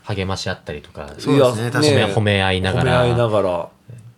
[0.05, 1.63] 励まし合ったりとか、そうですね。
[1.65, 3.03] いや確かに褒め合いながら。
[3.03, 3.69] 褒め合いながら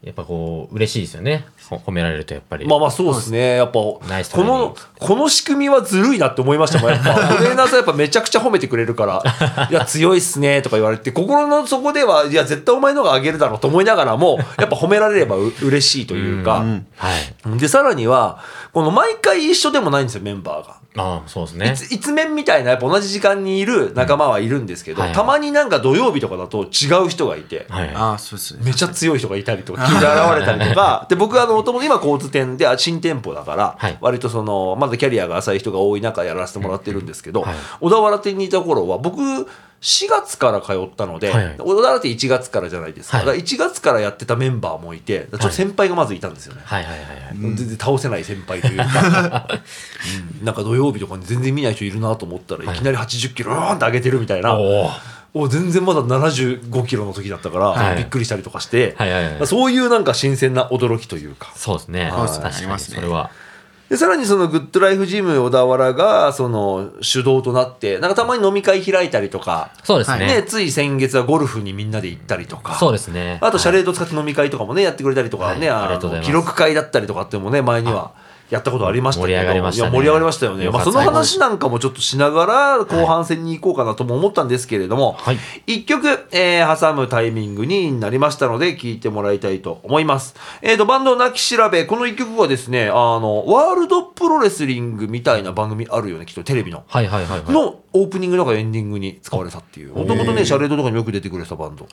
[0.03, 1.45] やっぱこう、嬉しいですよね。
[1.69, 2.67] ほ褒められるとやっぱり。
[2.67, 4.01] まあまあそうですねやっぱこ
[4.35, 9.23] のこの仕組みはずるいなって思いましたもんやっぱ トレーナーさんやっぱめちゃくちゃ褒めてくれるから
[9.71, 17.59] 「いや強いっすね」とか言われて心の底ではいや絶対お前の方が上げるだろうと思いながらもやっぱ褒められればう嬉しいというか、うんはい。
[17.59, 18.41] でさらには
[18.73, 20.80] この毎回一緒でもないんですよメンバーが。
[20.97, 21.75] ああ、そうですいね。
[21.77, 25.17] つ一面みたいなやっぱ同じ時間にいる仲間はいるんですけど、はいはい。
[25.17, 27.91] たまになんか土曜日とかだと違う人がいて、はい。
[27.95, 28.63] ああそうですね。
[28.65, 30.07] めちゃ強い人がいたりとか急に現
[30.39, 33.99] れたりとかで僕はもともと今交通店であ新店舗だから、はい。
[34.01, 37.55] 割とそのまだキャリアが浅い人が多い中やらせてもらってるんですけど、はい。
[37.81, 39.47] 小田原店にいた頃は僕
[39.81, 41.57] 4月から通ったので、はいはい。
[41.59, 43.27] 小田原店1月からじゃないですか,、はい。
[43.27, 46.61] だから1月からやってたメンバーもいてちょっと先輩がまずいたんですよね。
[46.65, 47.57] はいはいはいはい。
[47.57, 49.49] 全然倒せない先輩というか、
[50.41, 50.45] うん。
[50.45, 52.77] なんか土曜日とかに全然見ない人いるなと思ったら、はい。
[52.77, 54.59] い、きなり80キローンって上げてるみたいな、
[55.33, 57.97] お全然まだ75キロの時だったから、はい。
[57.97, 59.47] びっくりしたりとかして、はいはいはい。
[59.47, 61.53] そういうなんか新鮮な驚きというか。
[61.55, 62.13] そうですね。
[62.15, 62.43] そうですね。
[62.43, 62.97] 確かにありますね。
[62.97, 63.31] それは。
[63.91, 70.27] でさらにそのグッドライフジム小田原がその主導となってなんかたまに飲み会開いたりとか、そうですね。
[70.27, 73.39] ね、つい先月はゴルフにみんなで行ったりとかそうですね。
[73.43, 78.13] あとシャレレード使って飲み会とかもねやってくれたりとかね、はいあの記録会だったりとかってもね前には
[78.51, 79.33] やったことありましたけど。
[79.33, 79.91] 盛り上がりましたね。
[79.91, 85.39] いや盛り上がりましたよね、まあ、その話なんかもちょっとしながら後半戦に行こうかなとも思ったんですけれども、はい。
[85.67, 90.35] 一曲、えー挟むタイミングになりましたので聴いてもらいたいと思います。
[90.63, 96.85] えー、とバンド泣き調べこの一曲はですねあのワールドプロレスリングみたいな番組あるよねきっとテレビの。
[96.87, 97.53] はいはいはいはい。
[97.53, 99.95] のオープニングとかエンディングに使われたっていう。
[99.95, 101.87] もともとねシャレードとかにもよく出てくれたバンド。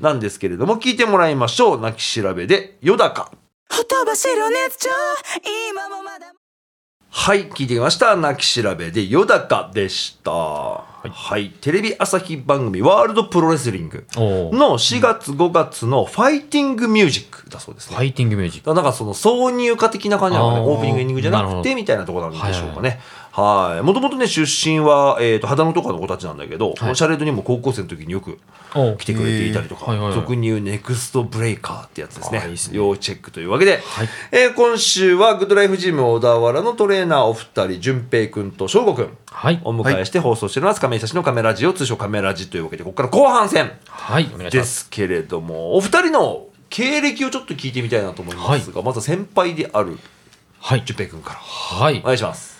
[0.00, 1.80] なんですけれども聞いてもらいましょう。
[1.80, 3.30] 泣き調べで「よだか」
[3.70, 4.88] ほとばしる熱調
[5.70, 6.32] 今もまだ。
[7.16, 8.16] はい聞いてきました。
[8.16, 10.32] 泣き調べで「よだか」でした。
[10.32, 17.96] はい、テレビ朝日番組「ワールドプロレスリング」の4月5月の「ファイティングミュージック」だそうですね。
[17.96, 18.74] ファイティングミュージック。
[18.74, 20.60] なんかその挿入歌的な感じなのかね。
[20.66, 22.88] オープニングエンディングじゃなくてみたいなところなんでしょうかね。
[22.88, 23.00] はい
[23.36, 28.38] もともとね出身は、えー、と秦野とかの子たちなんだけど、このシャレードにも高校生の時によく
[28.98, 29.88] 来てくれていたりとか、へー。
[29.90, 30.14] はいはいはい。
[30.20, 32.38] 俗に言うネクストブレイカーってやつですね。
[32.38, 32.54] ね。
[32.70, 34.08] 要チェックというわけで、はい。
[34.30, 39.60] えー今週はグッドライフジム小田原のトレーナーお二人淳平君と翔吾君はい。
[39.64, 43.72] お迎えして放送しております亀井久志のカメラジオ通称カメラジというわけでここから後半戦
[44.38, 44.84] でます。
[44.84, 49.98] すけれどもお二人の経歴をちょっと聞いてみたいなと思いますが、まずは先輩である
[50.60, 50.82] はい。
[50.84, 51.36] 淳平君から。
[51.40, 51.98] はい。
[51.98, 52.02] お。
[52.02, 52.53] 願いします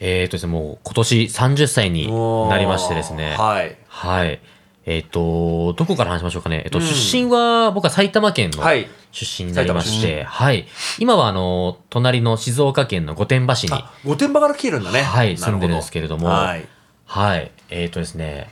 [0.00, 2.06] えーとですね、もう今年30歳に
[2.48, 3.34] なりましてですね。
[3.36, 3.76] はい。
[3.88, 4.40] はい。
[4.86, 6.62] えっ、と、どこから話しましょうかね。
[6.64, 8.88] えっ、と、出身は、僕は埼玉県のはい。
[9.12, 10.66] 出身になりまして、はい。
[10.98, 15.02] 今は、あの、隣の静岡県の御殿場市に、あ御殿場から来てるんだね。
[15.02, 16.66] はい、住んでるんですけれども、はい。
[17.04, 17.50] はい。
[17.68, 18.48] えっ、とですね、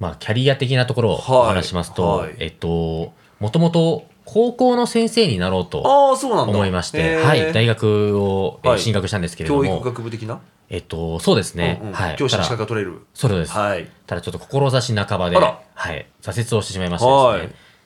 [0.00, 1.22] まあ、キャリア的なところをはい。
[1.22, 2.34] お話ししますと、はい。
[2.40, 11.78] えっ、と、もともと高校の先生になろうと思いまして、はい、大学を、進学したんですけれども、教育学部的な、えっと、そうですね。
[11.82, 11.94] うんうん。
[11.94, 12.16] はい。
[12.16, 13.00] 教師の資ただ格が取れる。
[13.14, 13.52] そうです。
[13.52, 13.88] はい。
[14.06, 15.60] ただちょっと志半ばで、は
[15.92, 17.22] い、挫折をしてしまいましてですね。
[17.26, 17.40] はい。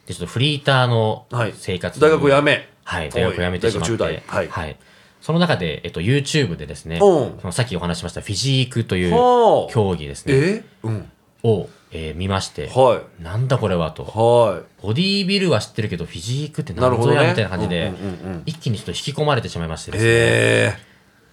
[0.07, 1.55] で、ちょっとフリーターのはい。
[1.57, 2.69] 生活に大学を辞め。
[2.85, 3.97] はい、大学を辞めてしまって。
[3.97, 4.77] 大学中大はい。
[5.21, 7.01] その中で、えっと、YouTube でですね、うん。
[7.41, 9.73] そのさっきお話ししましたフィジークというはあ。
[9.73, 10.65] 競技ですね、え？
[10.85, 11.11] うん。
[11.43, 14.03] を、えー見まして、はなんだこれはと。
[14.03, 14.07] い。
[14.07, 20.79] はボディービルは知ってるけど、フィジークってなるほどね何ぞやみたいな感じでうんうんうんうん、一気にちょっと引き込まれてしまいましていですね、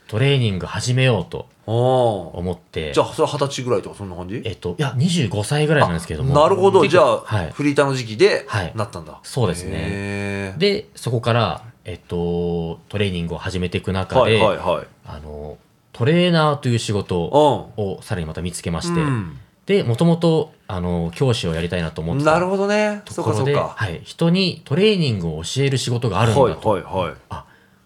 [0.07, 4.41] トレーニング始めようと思って、じゃあそれは二十歳ぐらいとかそんな感じ？
[4.45, 6.33] えっと、いや、25歳ぐらいなんですけども。
[6.33, 6.85] なるほど。
[6.87, 7.51] じゃあ、はい。
[7.51, 8.71] フリーターの時期ではい。
[8.75, 9.19] なったんだ。
[9.23, 10.55] そうですね。
[10.57, 14.87] で、そこから、えっと、トレーニングを始めていく中はいで、はいはい。
[15.05, 15.57] あの、
[15.93, 19.39] トレーナーという仕事をさらにまた見つけまして、うん。
[19.65, 23.01] で、もともと、あの、教師をやりたいなと思ってたなるほどね。
[23.05, 27.13] ところで、はい、人にトレーニングを教える仕事があるんはいだと、はいはい。
[27.29, 27.45] あ、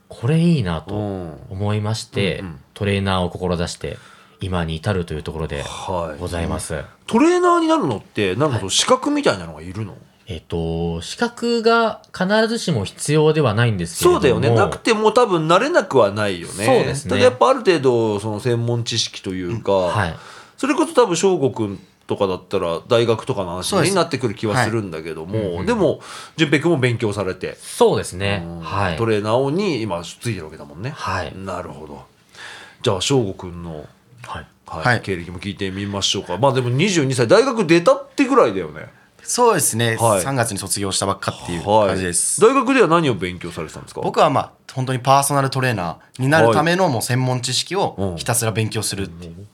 [0.10, 1.34] これいいなとうん。
[1.50, 2.60] 思いまして、うんうん。
[2.74, 3.98] トレーナーを志して、
[4.42, 6.20] 今に至るというところではい。
[6.20, 6.84] ございます。
[7.08, 9.96] トレーナーになるのってなんかその資格みたいなのがいるの？
[10.28, 14.22] えっと、資格が必ずしも必要ではないんですけれども。
[14.22, 14.56] そうだよね。
[14.56, 16.66] なくても多分慣れなくはないよね。
[16.66, 17.10] そうですね。
[17.10, 20.16] ただやっぱある程度その専門知識というか、はい。
[20.56, 26.02] それこそ多分翔吾君とかだったら大学とかの話になってくる気はするんだけども、でも
[26.38, 28.44] 淳平君も勉強されて、そうですね。
[28.98, 30.90] トレーナーに今ついてるわけだもんね。
[30.96, 31.32] はい。
[31.38, 32.04] なるほど。
[32.82, 33.86] じゃあ翔吾君の、
[34.24, 34.48] はい。
[34.66, 35.02] はいはい。
[35.02, 36.38] 経歴も聞いてみましょうか。
[36.40, 38.88] まあでも22歳大学出たってぐらいだよね。
[39.22, 40.24] そうですね、はい。
[40.24, 41.88] 3月に卒業したばっかっていうはい。
[41.90, 44.02] 感じです、大学では何を勉強されてたんですか？
[44.02, 49.46] 僕はまあ本当にパーソナルトレーナーになるためのもう専門知識うんをひたすら勉強するっていう、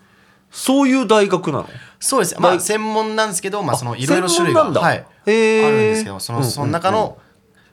[0.56, 1.70] そういう大学なの？
[2.00, 2.40] そうです。
[2.40, 4.64] まあ大専門なんですけどまあそのいろいろ種類が。
[4.64, 7.18] はい、あるんですけどその,、その中の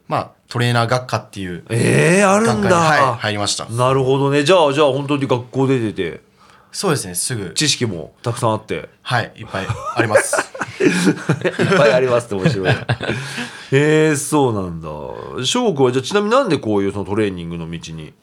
[0.08, 3.66] まあトレーナー学科っていうええあるんだ、学科に、はい、入りました。
[3.66, 4.42] なるほどね。
[4.42, 6.32] じゃあじゃあ本当に学校で出てて。
[6.72, 7.14] そうですね。
[7.14, 7.50] すぐ。
[7.50, 8.88] 知識もたくさんあって。
[9.02, 9.32] はい。
[9.36, 10.36] いっぱいあります。
[10.82, 12.68] いっぱいありますって面白い。
[13.72, 14.88] へえそうなんだ。
[15.44, 18.14] 翔くんはじゃあちなみになんでこういうそのトレーニングの道に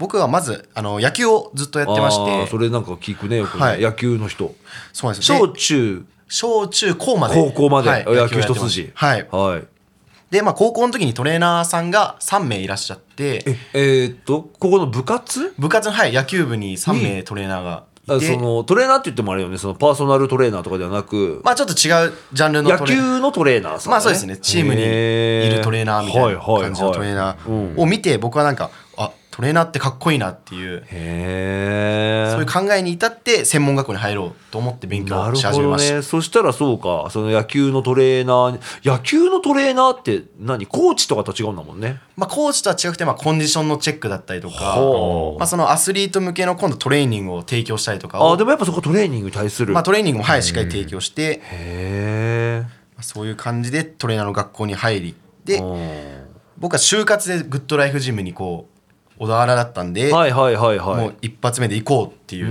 [0.00, 2.46] 僕はまずあの野球をずっとやってまして。
[2.48, 3.80] それなんか聞くねよくね、はい。
[3.80, 4.54] 野球の人。
[4.92, 5.38] そうなんですよ。
[5.38, 6.06] 小で中。
[6.26, 8.90] 小中高まで高校まで、はい野球一筋。
[8.94, 9.28] はい。
[9.30, 9.64] はい。
[10.30, 13.44] でまあ高校の時にトレーナーさんが3名いらっしゃって。
[13.46, 15.52] ええーっとここの部活？
[15.58, 19.58] 部活の、はい、野球部に3名トレーナーがそのトレーナーって言ってもあれよね。
[19.58, 24.36] そのパーソナルトレーナーとかではなく、まあちょっと違うジャンルの野球のトレーナーさん、まあそうですね。
[24.38, 27.74] チームにいるトレーナーみたいな感じのトレーナうん。
[27.74, 28.70] ーを見て僕はなんかあ
[29.40, 30.84] トレーナーってかっこいいなっていう。
[32.30, 35.94] そういう考えに至って専門学校に入ろうと思って勉強し始めました。
[35.94, 36.02] ね。
[36.02, 37.08] そしたらそうか。
[37.10, 40.66] その野球のトレーナー野球のトレーナーって何？
[40.66, 42.00] コーチとかと違うんだもんね。
[42.18, 44.72] まあコーチとは違くてまあコンディションのチェックだったりとか。
[44.74, 52.62] ほまあそのアスリート向けの今度トレーニングを提供したりとかをあでもやっぱそこトレーニングに対する、まあトレーニングもはいしっかり提供してへえ
[52.94, 55.14] まあそういう感じでトレーナーの学校に入り。
[55.46, 55.62] で
[56.58, 58.69] 僕は就活でグッドライフジムにこう
[59.20, 60.96] 小田原だったんで、はいはいはいはい。
[60.96, 62.46] もう一発目で行こうっていう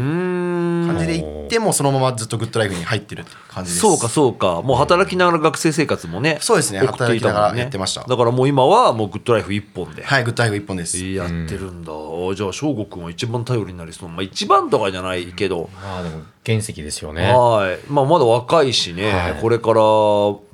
[0.99, 3.81] じで行ってもうそのままずっとグッドライフに入ってる感じです。
[3.81, 4.61] そうかそうか。
[4.61, 6.79] もう働きながら学生生活もねそうですね。
[6.79, 8.03] 働きながらやってました。
[8.03, 10.03] だからもう今はもうグッドライフ一本で。
[10.03, 11.03] はいグッドライフ一本です。
[11.05, 14.09] やってるんだ、あじゃあ翔吾君は一番頼りになりそう。
[14.09, 17.31] まあ一番とかじゃないけど、まあでも原石ですよね。
[17.31, 19.33] はい、まあ、まだ若いしね、はい。
[19.41, 19.81] これから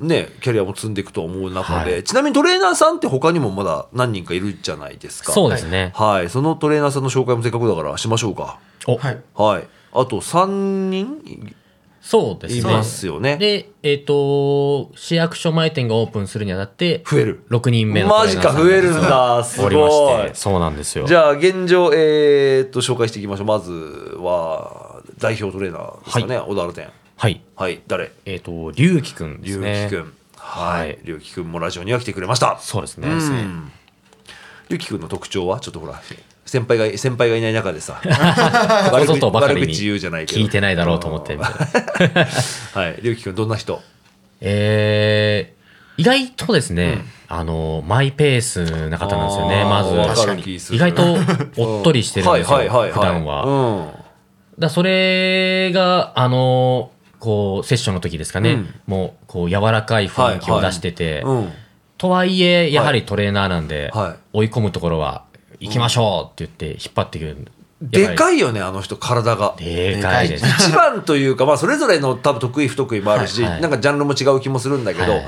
[0.05, 2.03] ねキャリアも積んでいくと思う中で、はい。
[2.03, 5.31] ちなみにトレーナーさんって他にもまだ何人かいるじゃないですか。
[5.31, 5.91] そうですね。
[5.95, 6.29] はい。
[6.29, 8.60] そのトレーナーさんの紹介もせっかくだからしましょうか。
[8.88, 11.55] お、はいはいあと3人？
[12.01, 12.60] そうですね。
[12.60, 13.38] いますよね。
[13.38, 17.43] で、えっ、と、市役所前店がオープンするにあたって、増える。
[17.49, 19.43] 6人目のトレーナーさんがマジか増えるんだ。
[19.43, 19.65] すごい。
[19.65, 21.08] おりまして、そうなんですよ。
[21.08, 23.47] じゃあ現状えーっと紹介していきましょう。
[23.47, 26.89] まずは代表トレーナーですかね、小田原店。
[27.17, 27.41] はい。
[27.55, 27.81] はい。
[27.88, 28.12] 誰？
[28.25, 29.88] えっ、と、りゅうきくんです龍ね。
[29.89, 30.13] 樹くん。
[30.36, 30.91] ははい。
[30.91, 32.60] い龍樹くんもラジオには来てくれました。
[32.60, 33.08] そうですね。
[33.08, 33.71] うん。
[34.69, 35.60] ゆきくんの特徴は？
[35.60, 35.99] ちょっとほら
[36.45, 40.41] 先輩が先輩がいない中でさ こ悪口言うじゃないけど。
[40.41, 41.36] 聞いてないだろうと思って。
[41.38, 43.01] はい。
[43.01, 43.81] りゅうきくんどんな人？
[44.41, 50.75] えー、意外とですね、あの、マイペースな方なんですよね、まず。
[50.75, 51.17] 意外と
[51.58, 53.45] おっとりしてるんですよ、はいはいはい普段は。
[53.45, 53.93] は
[54.60, 58.73] だそれが、あの、こう、セッションの時ですかね、うん。
[58.88, 61.51] もう、こう、柔らかい雰囲気を出してて、うんうん。
[61.97, 64.38] とはいえ、やはりトレーナーなんで、はい。
[64.38, 65.24] 追い込むところは、
[65.59, 67.37] 行きましょうって言って引っ張ってくる。
[67.81, 70.45] いでかいよねあの人体がでかいです。
[70.45, 75.25] 一番というか、まあ、それぞれの多分得意不得意もあるし、はいはいなんかジャンルも違う気もするんだけど、はい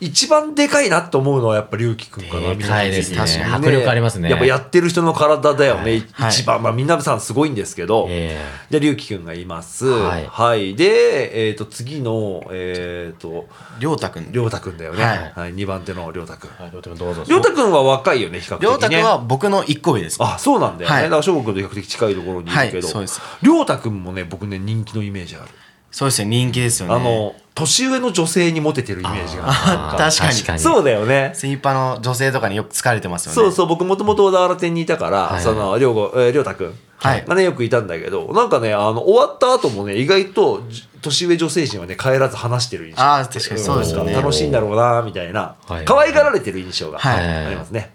[0.00, 3.18] 一番でかいなと思うのはやっぱ龍樹くんかなでかいですね。
[3.18, 4.30] 確かに迫力ありますね。
[4.30, 6.30] やっぱやってる人の体だよね、はい。
[6.30, 8.38] 一番、まあ、みんなさんすごいんですけど、え
[8.70, 9.86] じゃあ龍樹くんがいます。
[9.86, 10.26] はい。
[10.26, 13.46] はい、で、えー、と次のえっ、と
[13.78, 14.32] りょうたくん。
[14.32, 15.32] 亮太くんだよね、はい。
[15.36, 15.54] はい。
[15.54, 16.50] 2番手の亮太くん。
[16.58, 17.24] えはいどうぞどうぞ。
[17.28, 18.68] 亮太くんは若いよね比較的ね。
[18.68, 20.16] りょうたくんは僕の一個上です。
[20.20, 21.02] あそうなんだよね、はい。
[21.04, 23.20] だから翔吾君と比較的近いところにいるけど、はいそうです。
[23.42, 25.44] 亮太くんもね僕ね人気のイメージある、
[25.90, 26.94] そうですよ人気ですよね。
[26.94, 30.32] あの年上の女性にモテてるイメージがあ確かに。
[30.32, 30.58] 確かに。
[30.58, 31.32] そうだよね。
[31.34, 33.34] スイーパーの女性とかによく疲れてますよね。
[33.34, 35.42] そうそう僕もともと小田原店にいたから、はい。
[35.42, 36.74] その亮吾えー亮太くん。
[36.96, 37.24] はい。
[37.24, 43.02] がねよくいたんだけどなんかねあの終わった後もね意外とじ年上女性陣はね帰らず話してる印象。
[43.02, 44.12] あー確かにそうですよね。
[44.12, 45.84] ん楽しいんだろうなみたいな、はい。
[45.84, 47.46] 可愛がられてる印象がはい。
[47.46, 47.92] ありますね、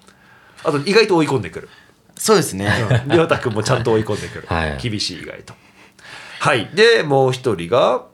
[0.63, 1.69] あと意外と追い込んでくる。
[2.17, 2.71] そうですね。
[3.07, 4.77] 亮太くんもちゃんと追い込んでくる、はい。
[4.77, 5.53] 厳しい意外と。
[6.39, 6.69] はい。
[6.73, 8.05] でもう一人が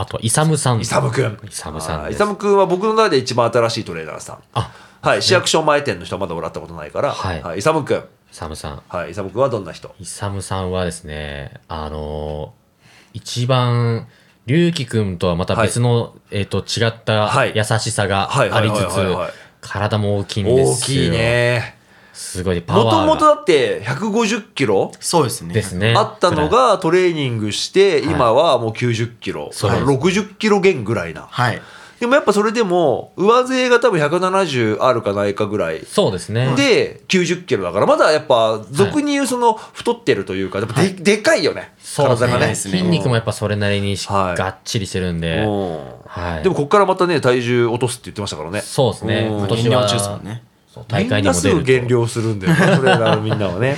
[0.00, 0.80] あとはイサムさん。
[0.80, 4.38] イサムくんイサムさんイサムくんは僕の中で一番新しいトレーナーさん。
[4.54, 4.70] あ。
[5.02, 5.22] はい。
[5.22, 7.58] 市役所前店の人はまだもらったことないから、はい。
[7.58, 8.82] イサムくんイサムさん。
[8.88, 9.10] はい。
[9.10, 9.92] イサムくんはどんな人？
[9.98, 12.68] イサムさんはですねあのー
[13.14, 14.06] 一番
[14.46, 17.52] 龍樹くんとはまた別の、えっ、と違ったはい。
[17.56, 18.84] 優しさがはいありつはい。
[18.84, 19.04] はい。
[19.06, 19.14] はい。
[19.14, 19.30] はい。
[19.32, 20.74] つ体も大きいんですよ。
[20.74, 21.77] 大きいね
[22.18, 23.06] すごいパもとワーが。
[23.06, 25.54] もとだって150キロそうですね。
[25.54, 25.94] ですね。
[25.96, 29.84] あったのがトレーニングして今はもう90キロ、そうです。
[29.84, 31.28] 60キロ減ぐらいな。
[31.30, 31.62] はい。
[32.00, 35.84] でもやっぱそれでも上背が多分170あるかないかぐらい。
[35.86, 36.54] そうですね。
[36.56, 41.72] で90キロだからまだやっぱ俗に言うその太ってるというかやっぱで,、でかいよね。
[41.78, 42.32] そうですね。
[42.32, 42.54] 体がね。
[42.56, 44.36] 筋肉もやっぱそれなりにしはい。
[44.36, 45.78] がっちりしてるんで、うん。
[46.06, 48.60] はい、でもここからまたね体重落とすって言ってましたからね。
[48.60, 49.28] そうですね。
[49.30, 49.38] うん。
[49.38, 50.42] 今年は減量中ですもんね
[50.88, 51.48] 大会にも出ると。
[51.50, 52.58] すぐ減量するんだよね。
[52.76, 53.76] トレーナーのみんなはね。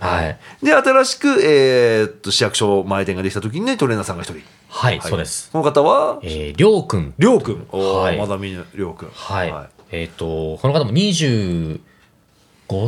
[0.00, 4.42] はい、で新しく、えーっと市役所前店ができた時にねトレーナーさんが一人。
[4.68, 5.48] はいそうです。
[5.52, 6.18] この方は？
[6.22, 7.14] えー、りょうくん。
[7.18, 7.66] りょうくん。
[7.70, 8.16] おはい。
[8.16, 9.10] ーまだ見ぬりょうくん。
[9.14, 9.54] はい、
[9.92, 10.24] えっ、と
[10.58, 11.78] この方も25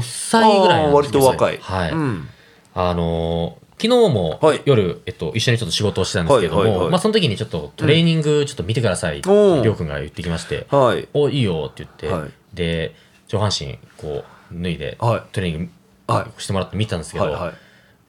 [0.03, 1.59] 歳ぐらいなんです割と若い。
[1.61, 2.29] はい、うん。
[2.75, 4.62] あのー昨日もはい。
[4.64, 11.09] 夜、えっと、一緒にちょっと仕事をしてたんですけども、まあ、その時にちょっとトレーニングちょっと見てくださいって、りょうくんが言ってきまして、はい。
[11.12, 12.31] おいいよって言って、はい。
[12.55, 12.95] で
[13.29, 15.23] 上半身こう脱いで、はい。
[15.33, 15.71] トレーニン
[16.07, 17.55] はグしてもらって見たんですけど、はいはい。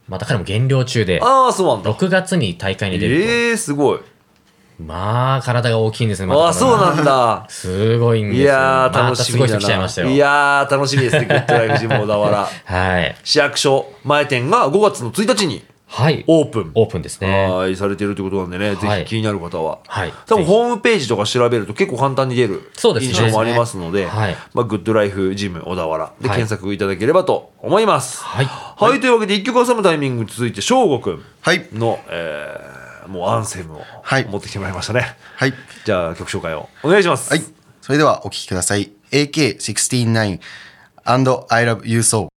[0.08, 1.94] また彼も減量中でああそうなんだ。
[1.94, 4.00] 6月に大会に出ると、ええー、すごい。
[4.78, 7.46] まあ体が大きいんですねまたああそうなんだ。
[7.50, 9.10] すごいんですいよやー楽しみだな。
[9.10, 10.10] またすごい人来ちゃいましたよ。
[10.10, 13.16] いやー楽しみですねグッドライフジム小田原はい。
[13.24, 15.64] 市役所前店が5月の1日に
[15.96, 16.26] はい。
[16.28, 16.72] オープン。
[16.76, 17.48] オープンですね。
[17.50, 19.04] はいされてるということなんでね、ぜはい。
[19.06, 20.14] ひ気になる方は、はい。
[20.26, 23.14] 多分ホームページとか調べると結構簡単に出るそうですね。
[23.14, 24.36] 印象もありますので、はい。
[24.54, 26.38] まあ、グッドライフジム小田原ではい。
[26.38, 28.22] 検索いただければと思います。
[28.22, 28.46] はい。
[28.46, 31.66] はい、というわけで一曲挟むタイミングに続いて翔吾くんはい。
[31.72, 34.26] の、えーもうアンセムをはい。
[34.26, 35.16] 持ってきてもらいましたね。
[35.36, 35.54] はい。
[35.86, 37.30] じゃあ曲紹介をお願いします。
[37.30, 37.44] はい。
[37.82, 38.92] それではお聴きください。
[39.12, 40.40] AK69
[41.06, 42.30] and I love you so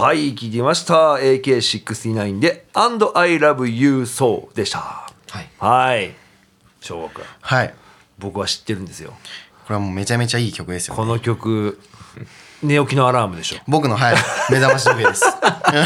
[0.00, 1.16] はい、聞いてみました。
[1.16, 4.78] AK69 で And I love you so でした。
[4.78, 5.48] はい。
[5.58, 6.14] はい。
[6.80, 7.74] 翔吾くん、はい。
[8.18, 9.10] 僕は知ってるんですよ。
[9.10, 9.16] こ
[9.68, 11.78] れはもうめちゃめちゃいい曲ですよ、ね、この曲、
[12.62, 13.58] 寝起きのアラームでしょ。
[13.68, 14.16] 僕のはい。
[14.50, 15.22] 目覚まし時計です。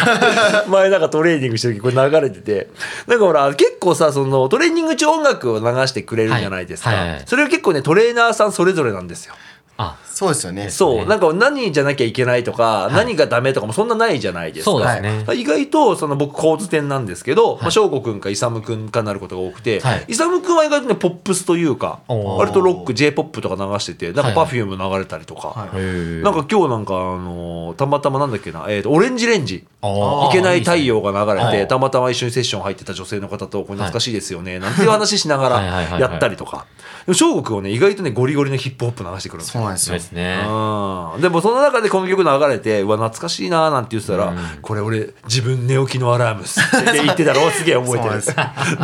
[0.70, 2.68] 前なんかトレーニングしてる時これ流れてて。
[3.08, 6.98] なんかほら結構さそのトレーニング中音楽を流してくれるじゃないですか、はい。
[7.00, 7.10] はい。
[7.10, 7.22] はい。
[7.26, 9.34] それは結構ねトレーナーさんそれぞれなんですよ
[9.76, 9.96] あ。
[10.04, 10.70] そうですよね。
[10.70, 11.06] そう、ね。
[11.06, 14.70] なんか何じゃなきゃいけないとか、何がダメとかもそんなないじゃないですか。
[14.70, 20.04] そうですね、意外とその僕構図点なんですけど、まあ、翔吾くんか勇くんかなることが多くて、はい。
[20.08, 25.68] 勇くんは意外とねポップスというか割とロック j p o p とか流しててなんかはいはい Perfume 流れたりとか、はい。
[25.76, 26.22] へー。
[26.22, 29.64] なんか今日なんかあのーたまたまなんだっけな、えーとオレンジレンジ。
[29.84, 36.66] いけない太陽が流れてねたまたま一緒にセッション入ってた女性の方とこれ懐かしいですよね、なんていう話しながはいはいはいはいらやったりとか
[37.12, 39.94] 翔吾くんはね意外とねゴリゴリのヒップホップ流してくるんですよなんですよ。
[39.94, 40.44] そうですね。
[40.46, 41.20] うん。
[41.20, 48.34] でもその中でこの曲流れてうわ懐かしいなーなんて言ってたら、これ俺自分寝起きのアラームっすって 言ってたのをすげえ覚えてるそう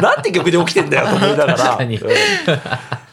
[0.02, 1.56] なんて曲で起きてんだよと思いながら。
[1.58, 1.96] 確かに。
[1.96, 2.10] うん。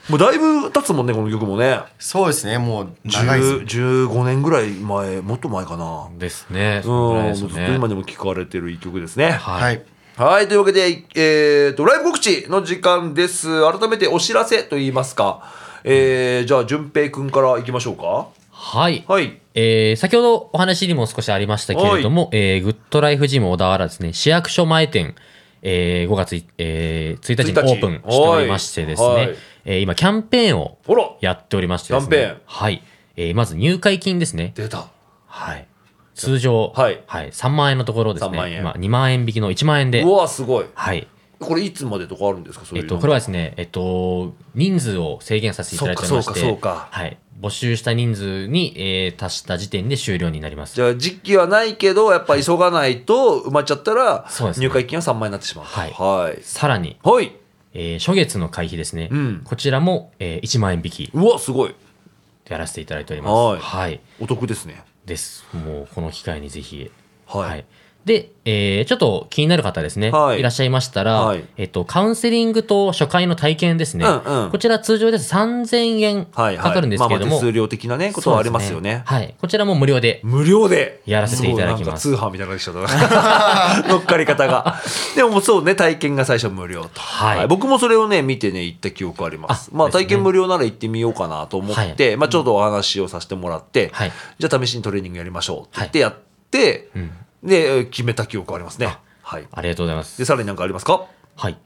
[0.10, 1.80] もうだいぶ経つもんねこの曲もね。
[2.00, 3.78] そうですねもう長いです。
[3.78, 6.08] 10 15年ぐらい前もっと前かな。
[6.18, 6.78] ですね。
[6.78, 9.32] うん、そのぐらいもうずっとですよね今でも聴かれてる一曲ですね。
[9.32, 9.62] はい。
[9.62, 9.84] はい。
[10.18, 13.62] はい、というわけで、えー、と、ライブ告知の時間です。
[13.72, 15.44] 改めてお知らせと言いますか。
[15.90, 18.28] えー、じゃあ、淳平くんからいきましょうか。
[18.52, 19.40] はいはい。
[19.54, 25.16] えー先ほどお話にも少しありましたけれども、えーグッドライフジム小田原ですね、市役所前店、
[25.62, 30.78] えー5月い、えー1日に1日オープンしておりましてですね、はいえー今キャンペーンを
[31.22, 32.84] やっておりましてですね、キャンペーンはい。
[33.16, 34.52] えーまず入会金ですね。
[34.56, 34.88] 出た。
[35.28, 35.68] はい。
[36.16, 40.66] 通常、はい3万円のところですね、3万円今2万円引きの1万円でう、わ、すごい。
[40.74, 41.08] はい。
[41.40, 42.66] これいつまでとかあるんですか？
[42.76, 47.18] えっと、これはですね、えっと、人数を制限させていただいてまして、はい。
[47.40, 50.74] 募集した人数に、えー達した時点で終了になります。
[50.76, 54.66] じゃあ時期はないけどやっぱ急がないと埋まっちゃったらそうですね。
[54.66, 55.92] 入会金は3万円になってしまうはい。
[55.92, 56.40] はい。
[56.42, 57.32] さらに、はい。
[57.74, 59.10] えー初月の会費ですね。
[59.12, 59.42] うん。
[59.44, 61.70] こちらも、えー1万円引きうわすごい。
[61.70, 63.62] でやらせていただいております。
[63.64, 64.00] はい。
[64.20, 64.84] お得ですね。
[65.06, 65.46] です。
[65.54, 66.90] もう、この機会にぜひ。
[67.28, 67.66] はい
[68.08, 70.40] で、えーちょっと気になる方ですね、はい。
[70.40, 71.44] い、らっしゃいましたら、はい。
[71.58, 74.52] えっと、カウンセリングと初回の体験ですね、うんうん。
[74.52, 75.36] こちら通常です。
[75.36, 79.04] 3000円かかるんですけれども、まあまあ手数料的なねことはありますよね。
[79.06, 79.36] はい。
[79.42, 81.02] こちらも無料で、無料で。
[81.06, 82.10] やらせていただきます。
[82.10, 84.82] 通販みたいな感じしちゃった 乗っかり方が。
[85.18, 87.48] でもそうね体験が最初無料と、はい。
[87.48, 89.70] 僕もそれをね見てね行った記憶あります。
[89.74, 94.12] まあ体験無料なら行ってみようかなと思って、まあ、ちょっとお話をさせてもらって、はい。
[94.40, 96.16] じゃあ試しにトレーニングやりましょうって言ってやっ
[96.50, 97.12] て、うん
[97.44, 98.98] で決めた記憶ありますね。
[99.22, 99.48] はい。
[99.52, 100.18] ありがとうございます。
[100.18, 101.06] でさらに何かありますか？
[101.36, 101.58] はい。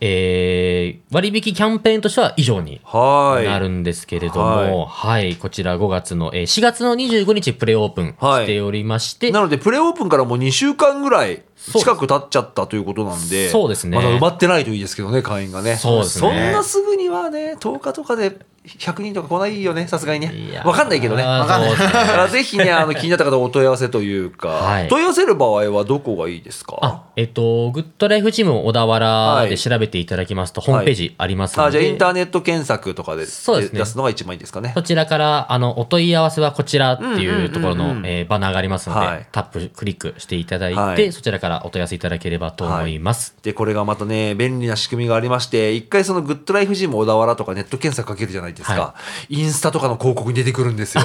[0.00, 3.44] えー、割引キャンペーンとしては以上にはい。
[3.46, 8.44] なるんですけれども、はい、こちら5月の、えー4月の25日プレオープンはい。
[8.44, 13.96] しておりまして、なのでプレオープンからもう2週間ぐらい近く経っちゃったということなんでそうですね。
[13.96, 15.76] まだ埋まってないといいですけどね会員がね。
[15.76, 16.28] そうですね。
[16.28, 20.60] そんなすぐにはね10日とかで100人とか来ないよねさすがにね。
[20.62, 21.22] わかんないけどね。
[21.22, 21.76] あーわかんないね。
[21.78, 24.88] だからぜひねあの気になった方お問い合わせというか、はい。
[24.88, 26.78] 問い合わせる場合はどこがいいですか？
[26.82, 33.78] あ、えっと、グッドライフジム小田原で調べていただきますと、ホームページありますので、あじゃあインターネット検索とかでそうですね。
[33.78, 34.72] 出すのが一番いいですかね。
[34.74, 39.26] そちらから、あの、お問い合わせはこちらっていうところのえーバナーがありますので、はい。
[39.32, 41.12] タップ、クリックしていただいて、はい。
[41.12, 43.34] そちらからお問い合わせいただければと思います。
[43.42, 48.94] でこれがまたね便利な仕組みがありまして一回そのグッドライフジム小田原とかネット検索かけるじゃないですか、は
[49.28, 51.04] インスタとかの広告に出てくるんですよ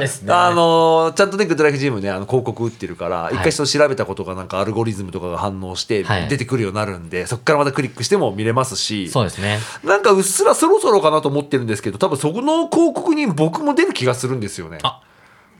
[0.00, 0.32] ですね。
[0.32, 9.58] あのちゃんとねグッドライフジムねあの広告打ってるから、一回その調べたことがなんかアルゴリズムとかが反応して出てくるようになるんで、そこからまたクリックしても見れますしそうですね。
[9.84, 15.00] なんかうっすらそろそろかなと思ってるんですけど多分そこの広告に僕も出る気がするんですよねあ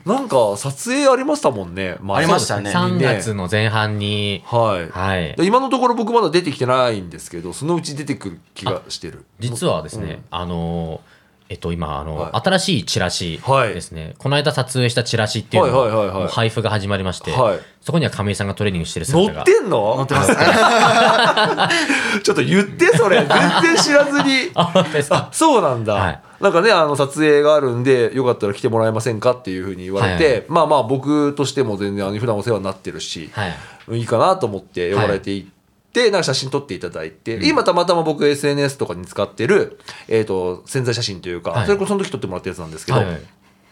[0.07, 2.17] なんか撮影ありましたもんね前。
[2.19, 2.71] ありましたね。
[2.71, 5.35] 3月の前半に、はい、はい。
[5.35, 9.25] で今のところ僕まだ出てきてないんですけどそのうち出てくる気がしてる。
[9.39, 11.17] 実はですね、あのー
[11.49, 12.31] えっと、今、あの、はい。
[12.43, 16.23] 新しいチラシはいですね、この間撮影したチラシっていうのはいはいはいはい。
[16.23, 17.59] の配布が始まりまして、はい。
[17.81, 19.41] そこには亀井さんがトレーニングしてる乗姿が。
[19.43, 19.95] ってんの？
[19.95, 20.35] 乗ってます
[22.21, 23.19] ちょっと言ってそれ。
[23.19, 24.51] 全然知らずに。
[24.55, 25.29] あ。
[25.31, 33.53] そうなんだ、はいなんかねあの撮影があるんでよかったら来てもらえませんかっていうふうに言われて、はいはまあまあ僕としても全然あの普段お世話になってるし、はい。
[33.99, 39.79] いいかなと思って呼ばれていって、なんか写真撮っていただいて、今たまたま僕 SNS とかに使ってる、
[40.09, 41.65] えー、と潜在写真というか、はい。
[41.65, 43.21] それこそその時撮ってもらったやつなんですけど、はいはい。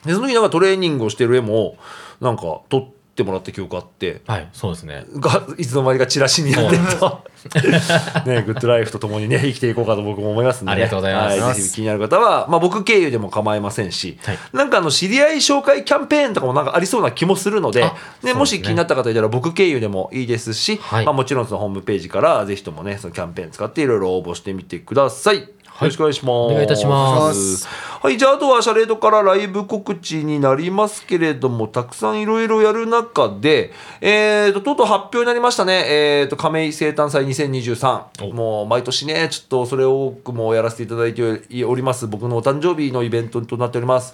[0.06, 1.78] でその時なんかトレーニングをしてる絵も
[2.22, 4.22] なんか撮ってもらった記憶あって。
[4.28, 5.06] はい、そうですね。
[5.16, 7.24] がいつの間にかチラシになってると
[8.26, 11.40] ねグッドライフとともにね 生きていこうかと僕も思いますんで、ありがとうございます。
[11.40, 14.40] はい、ぜひ気になる方は、まあ、僕経由でも構いませんし、はい。
[14.54, 17.88] なんかあの知り合い紹介キャンペーンとかもなんかありそうな気もするのであ
[18.22, 21.06] ね、ねもし気になった方いたら僕経由でもいいですし、はい。
[21.06, 25.55] まあ、もちろんそのホームページからぜひともねそのキャンペーン使っていろいろ応募してみてください。
[25.82, 26.32] よろしくお願いします。
[26.32, 27.68] お願いいたします
[28.02, 35.84] はい、じゃああとはシャレードからライブ告知になりますけれども、たくさんいろいろやる中で、えーと、とうとう発表になりましたね。
[35.88, 38.32] えーと、亀井生誕祭2023。
[38.32, 41.24] もう毎年ね、ちょっとそれを多くもやらせていただいて
[41.66, 42.08] おります。
[42.08, 44.14] 僕のお誕生日のイベントとなっております。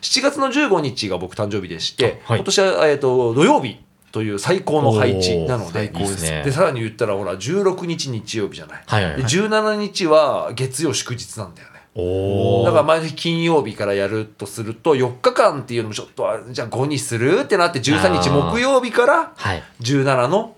[0.00, 3.78] 7月の15日が僕誕生日でして、はい今年は、えーと、土曜日
[4.12, 6.42] という最高の配置なので、ですね。
[6.44, 9.22] でさらに言ったらほら16日日曜日じゃない,、はいはいはい。
[9.22, 11.78] で17日は月曜祝日なんだよね。
[11.94, 19.62] おだから毎日金曜日からやるとすると4日間っていうのもちょっとあじゃあ5にするってなって13日木曜日からはい。
[19.80, 20.54] 17の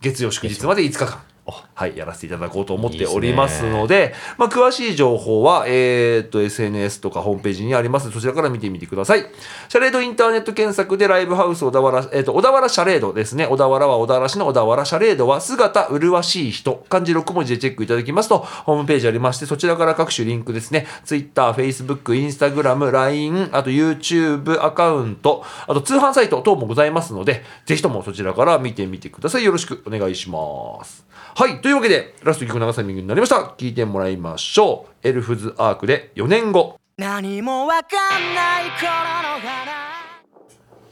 [0.00, 1.22] 月曜祝日まで5日間。
[1.46, 9.26] はい、やらせていただこうと思っておりますので、まあ、詳しい情報は、えーっと、SNS とかホームページにありますので、そちらから見てみてください。
[9.68, 13.46] シャレードインターネット検索でライブハウス小田原、えーっと、小田原シャレードですね。
[13.46, 20.86] 小田原は小田原市の小田原シャレードは姿麗しい人、漢字6文字でチェックいただきますと、ホームページありまして、そちらから各種リンクですね。
[21.04, 29.44] Twitter、Facebook、Instagram、LINE、あと YouTube アカウント、あと通販サイト等もございますので、ぜひともそちらから見てみてください。
[29.44, 31.06] よろしくお願いします。
[31.38, 31.60] はい。
[31.60, 33.36] というわけで、ラスト曲流すタイミングになりました。
[33.58, 35.06] 聞いてもらいましょう。
[35.06, 36.80] エルフズアークで4年後。
[36.96, 39.86] 何もわかんない頃の花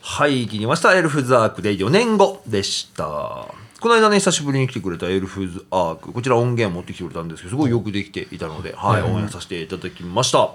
[0.02, 0.94] はい、聞きました。
[0.94, 3.46] エルフズアークで4年後でした。
[3.80, 10.50] この間ね、久しぶりに来てくれたエルフズアーク、こちら音源持ってきてくれたんですけど、すごいよくできていたので、はい、応援させていただきました。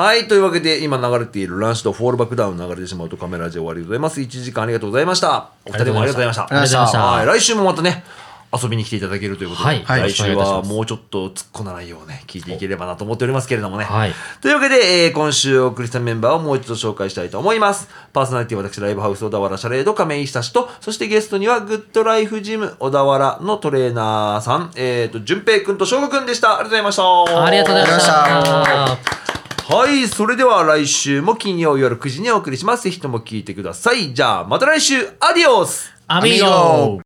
[0.00, 4.20] はい、というわけで、今流れているランシドフォールバックダウン流れてしまうとカメラジ終わりでございます。
[4.20, 5.50] 1時間ありがとうございました。
[5.64, 6.42] お二人もありがとうございました。
[6.44, 8.04] ありがとうございましたはい、来週もまたね、
[8.52, 9.82] 遊びに来ていただけるということで、はい。
[9.84, 10.10] はい。
[10.10, 14.12] 来週はもうちょっと突っ込まないようね聞いていければなと思っておりますけれどもね、はい。
[14.40, 17.88] というわけで、えー今週お送りしたメンバーをもう一度紹介したいと思います。
[18.12, 26.58] パーソナリティは私ライブハウス小田原シャレード亀井久志とそしてゲストにはグッドライフジム小田原のトレーナーさんえっ、と淳平くんと翔吾くんでした。
[26.58, 27.44] ありがとうございました。
[27.44, 29.26] ありがとうございましあた。
[29.74, 32.84] はい、それでは来週も金曜夜9時にお送りします。
[32.84, 34.14] ぜひとも聞いてください。
[34.14, 35.92] じゃあ、また来週、アディオス。
[36.06, 37.05] アミーゴ